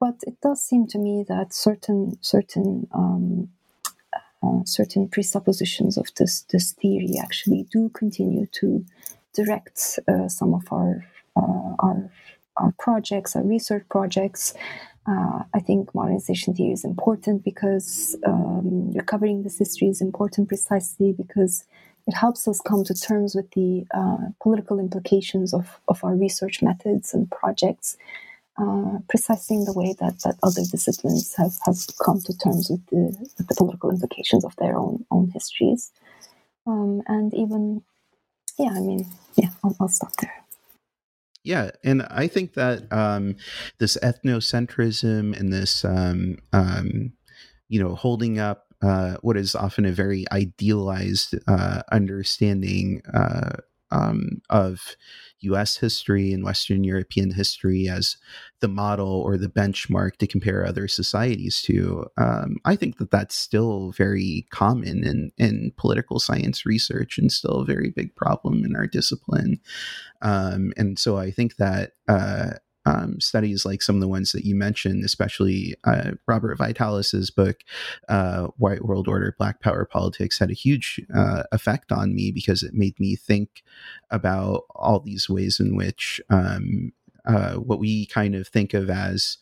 [0.00, 3.48] But it does seem to me that certain certain um,
[4.42, 8.84] uh, certain presuppositions of this this theory actually do continue to
[9.34, 11.04] direct uh, some of our
[11.36, 12.10] uh, our
[12.56, 14.54] our projects, our research projects.
[15.06, 21.12] Uh, I think modernization theory is important because um, recovering this history is important precisely
[21.12, 21.64] because
[22.06, 26.62] it helps us come to terms with the uh, political implications of, of our research
[26.62, 27.96] methods and projects
[28.60, 32.84] uh, precisely in the way that, that other disciplines have, have come to terms with
[32.86, 35.92] the, with the political implications of their own own histories.
[36.66, 37.82] Um, and even,
[38.58, 39.06] yeah, I mean,
[39.36, 40.34] yeah, I'll, I'll stop there.
[41.42, 43.36] Yeah, and I think that um,
[43.78, 47.14] this ethnocentrism and this, um, um,
[47.68, 53.56] you know, holding up uh, what is often a very idealized uh, understanding uh,
[53.90, 54.96] um, of
[55.40, 58.16] US history and Western European history as
[58.60, 62.06] the model or the benchmark to compare other societies to.
[62.16, 67.60] Um, I think that that's still very common in, in political science research and still
[67.60, 69.60] a very big problem in our discipline.
[70.22, 71.92] Um, and so I think that.
[72.08, 72.50] Uh,
[72.86, 77.60] um, studies like some of the ones that you mentioned, especially uh, Robert Vitalis's book,
[78.08, 82.62] uh, White World Order, Black Power Politics, had a huge uh, effect on me because
[82.62, 83.62] it made me think
[84.10, 86.92] about all these ways in which um,
[87.26, 89.36] uh, what we kind of think of as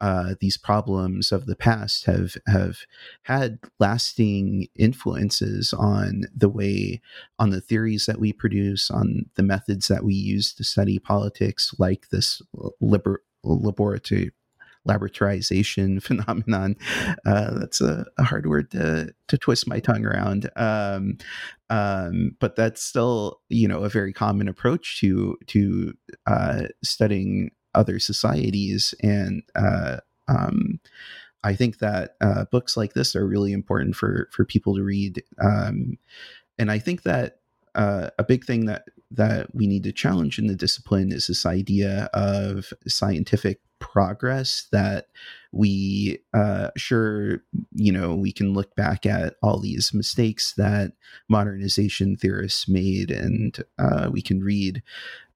[0.00, 2.78] uh, these problems of the past have have
[3.22, 7.00] had lasting influences on the way
[7.38, 11.74] on the theories that we produce on the methods that we use to study politics
[11.78, 12.40] like this
[12.80, 14.32] liber- laboratory
[14.88, 16.76] laboratorization phenomenon.
[17.26, 20.50] Uh, that's a, a, hard word to, to twist my tongue around.
[20.56, 21.18] Um,
[21.70, 25.94] um, but that's still, you know, a very common approach to to
[26.26, 30.80] uh, studying other societies and uh, um,
[31.44, 35.22] I think that uh, books like this are really important for for people to read,
[35.40, 35.98] um,
[36.58, 37.38] and I think that
[37.74, 41.46] uh, a big thing that that we need to challenge in the discipline is this
[41.46, 45.06] idea of scientific progress that
[45.52, 50.92] we uh, sure you know we can look back at all these mistakes that
[51.28, 54.82] modernization theorists made and uh, we can read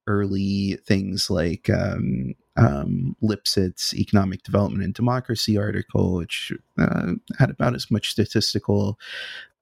[0.07, 7.75] early things like um, um, Lipset's Economic Development and Democracy article, which uh, had about
[7.75, 8.99] as much statistical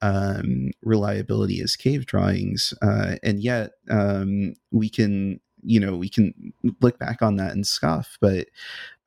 [0.00, 2.74] um, reliability as cave drawings.
[2.82, 7.66] Uh, and yet, um, we can, you know, we can look back on that and
[7.66, 8.48] scoff, but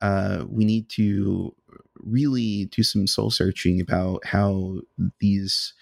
[0.02, 1.54] uh, we need to
[2.00, 4.80] really do some soul searching about how
[5.20, 5.74] these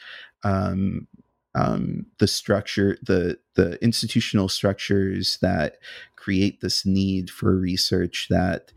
[0.44, 1.08] um,
[1.56, 5.78] um, the structure, the the institutional structures that
[6.16, 8.72] create this need for research that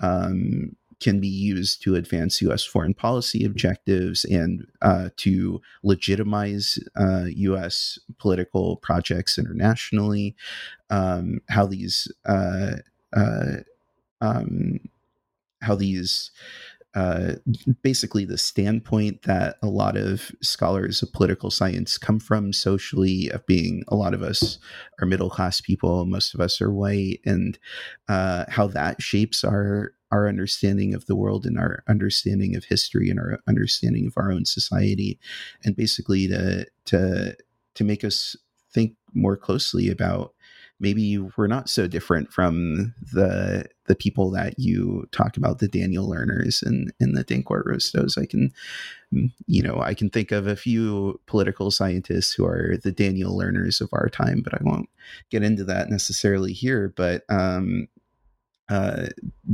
[0.00, 2.64] um, can be used to advance U.S.
[2.64, 7.98] foreign policy objectives and uh, to legitimize uh, U.S.
[8.18, 10.36] political projects internationally.
[10.90, 12.76] Um, how these uh,
[13.12, 13.56] uh
[14.20, 14.78] um,
[15.60, 16.30] how these
[16.94, 17.34] uh,
[17.82, 23.44] basically the standpoint that a lot of scholars of political science come from socially of
[23.46, 24.58] being a lot of us
[25.00, 27.58] are middle class people most of us are white and
[28.08, 33.08] uh, how that shapes our our understanding of the world and our understanding of history
[33.08, 35.18] and our understanding of our own society.
[35.64, 37.36] And basically to to
[37.74, 38.36] to make us
[38.72, 40.34] think more closely about
[40.82, 46.08] maybe we're not so different from the the people that you talk about, the Daniel
[46.08, 48.20] Lerners and, and the Dankwart Rustows.
[48.20, 48.52] I can,
[49.46, 53.80] you know, I can think of a few political scientists who are the Daniel Lerners
[53.80, 54.88] of our time, but I won't
[55.30, 56.92] get into that necessarily here.
[56.94, 57.88] But um,
[58.68, 59.08] uh,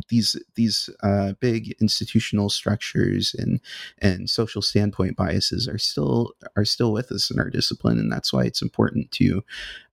[0.09, 3.61] these these uh, big institutional structures and
[3.99, 8.33] and social standpoint biases are still are still with us in our discipline, and that's
[8.33, 9.43] why it's important to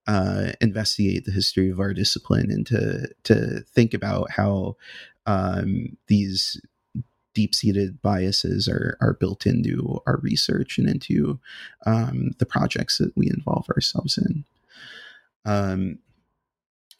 [0.07, 4.75] uh, investigate the history of our discipline and to to think about how
[5.25, 6.61] um, these
[7.33, 11.39] deep seated biases are are built into our research and into
[11.85, 14.45] um, the projects that we involve ourselves in.
[15.45, 15.99] Um,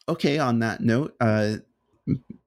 [0.08, 1.56] okay, on that note, uh,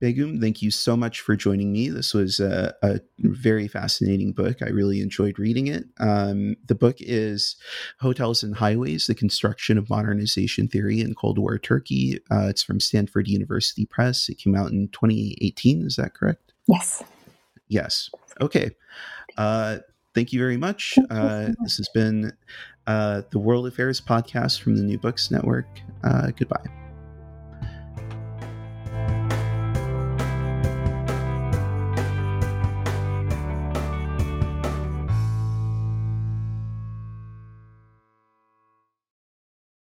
[0.02, 1.90] Begüm, thank you so much for joining me.
[1.90, 4.62] This was a, a very fascinating book.
[4.62, 5.84] I really enjoyed reading it.
[6.00, 7.58] Um, the book is
[8.00, 12.20] Hotels and Highways The Construction of Modernization Theory in Cold War Turkey.
[12.32, 14.30] Uh, it's from Stanford University Press.
[14.30, 15.86] It came out in 2018.
[15.86, 16.54] Is that correct?
[16.68, 17.04] Yes.
[17.68, 18.10] Yes.
[18.40, 18.72] Okay.
[19.38, 19.80] Uh,
[20.16, 20.98] thank you very much.
[21.10, 22.32] Uh, this has been
[22.88, 25.68] uh, the World Affairs podcast from the New Books Network.
[26.04, 26.89] Uh, goodbye.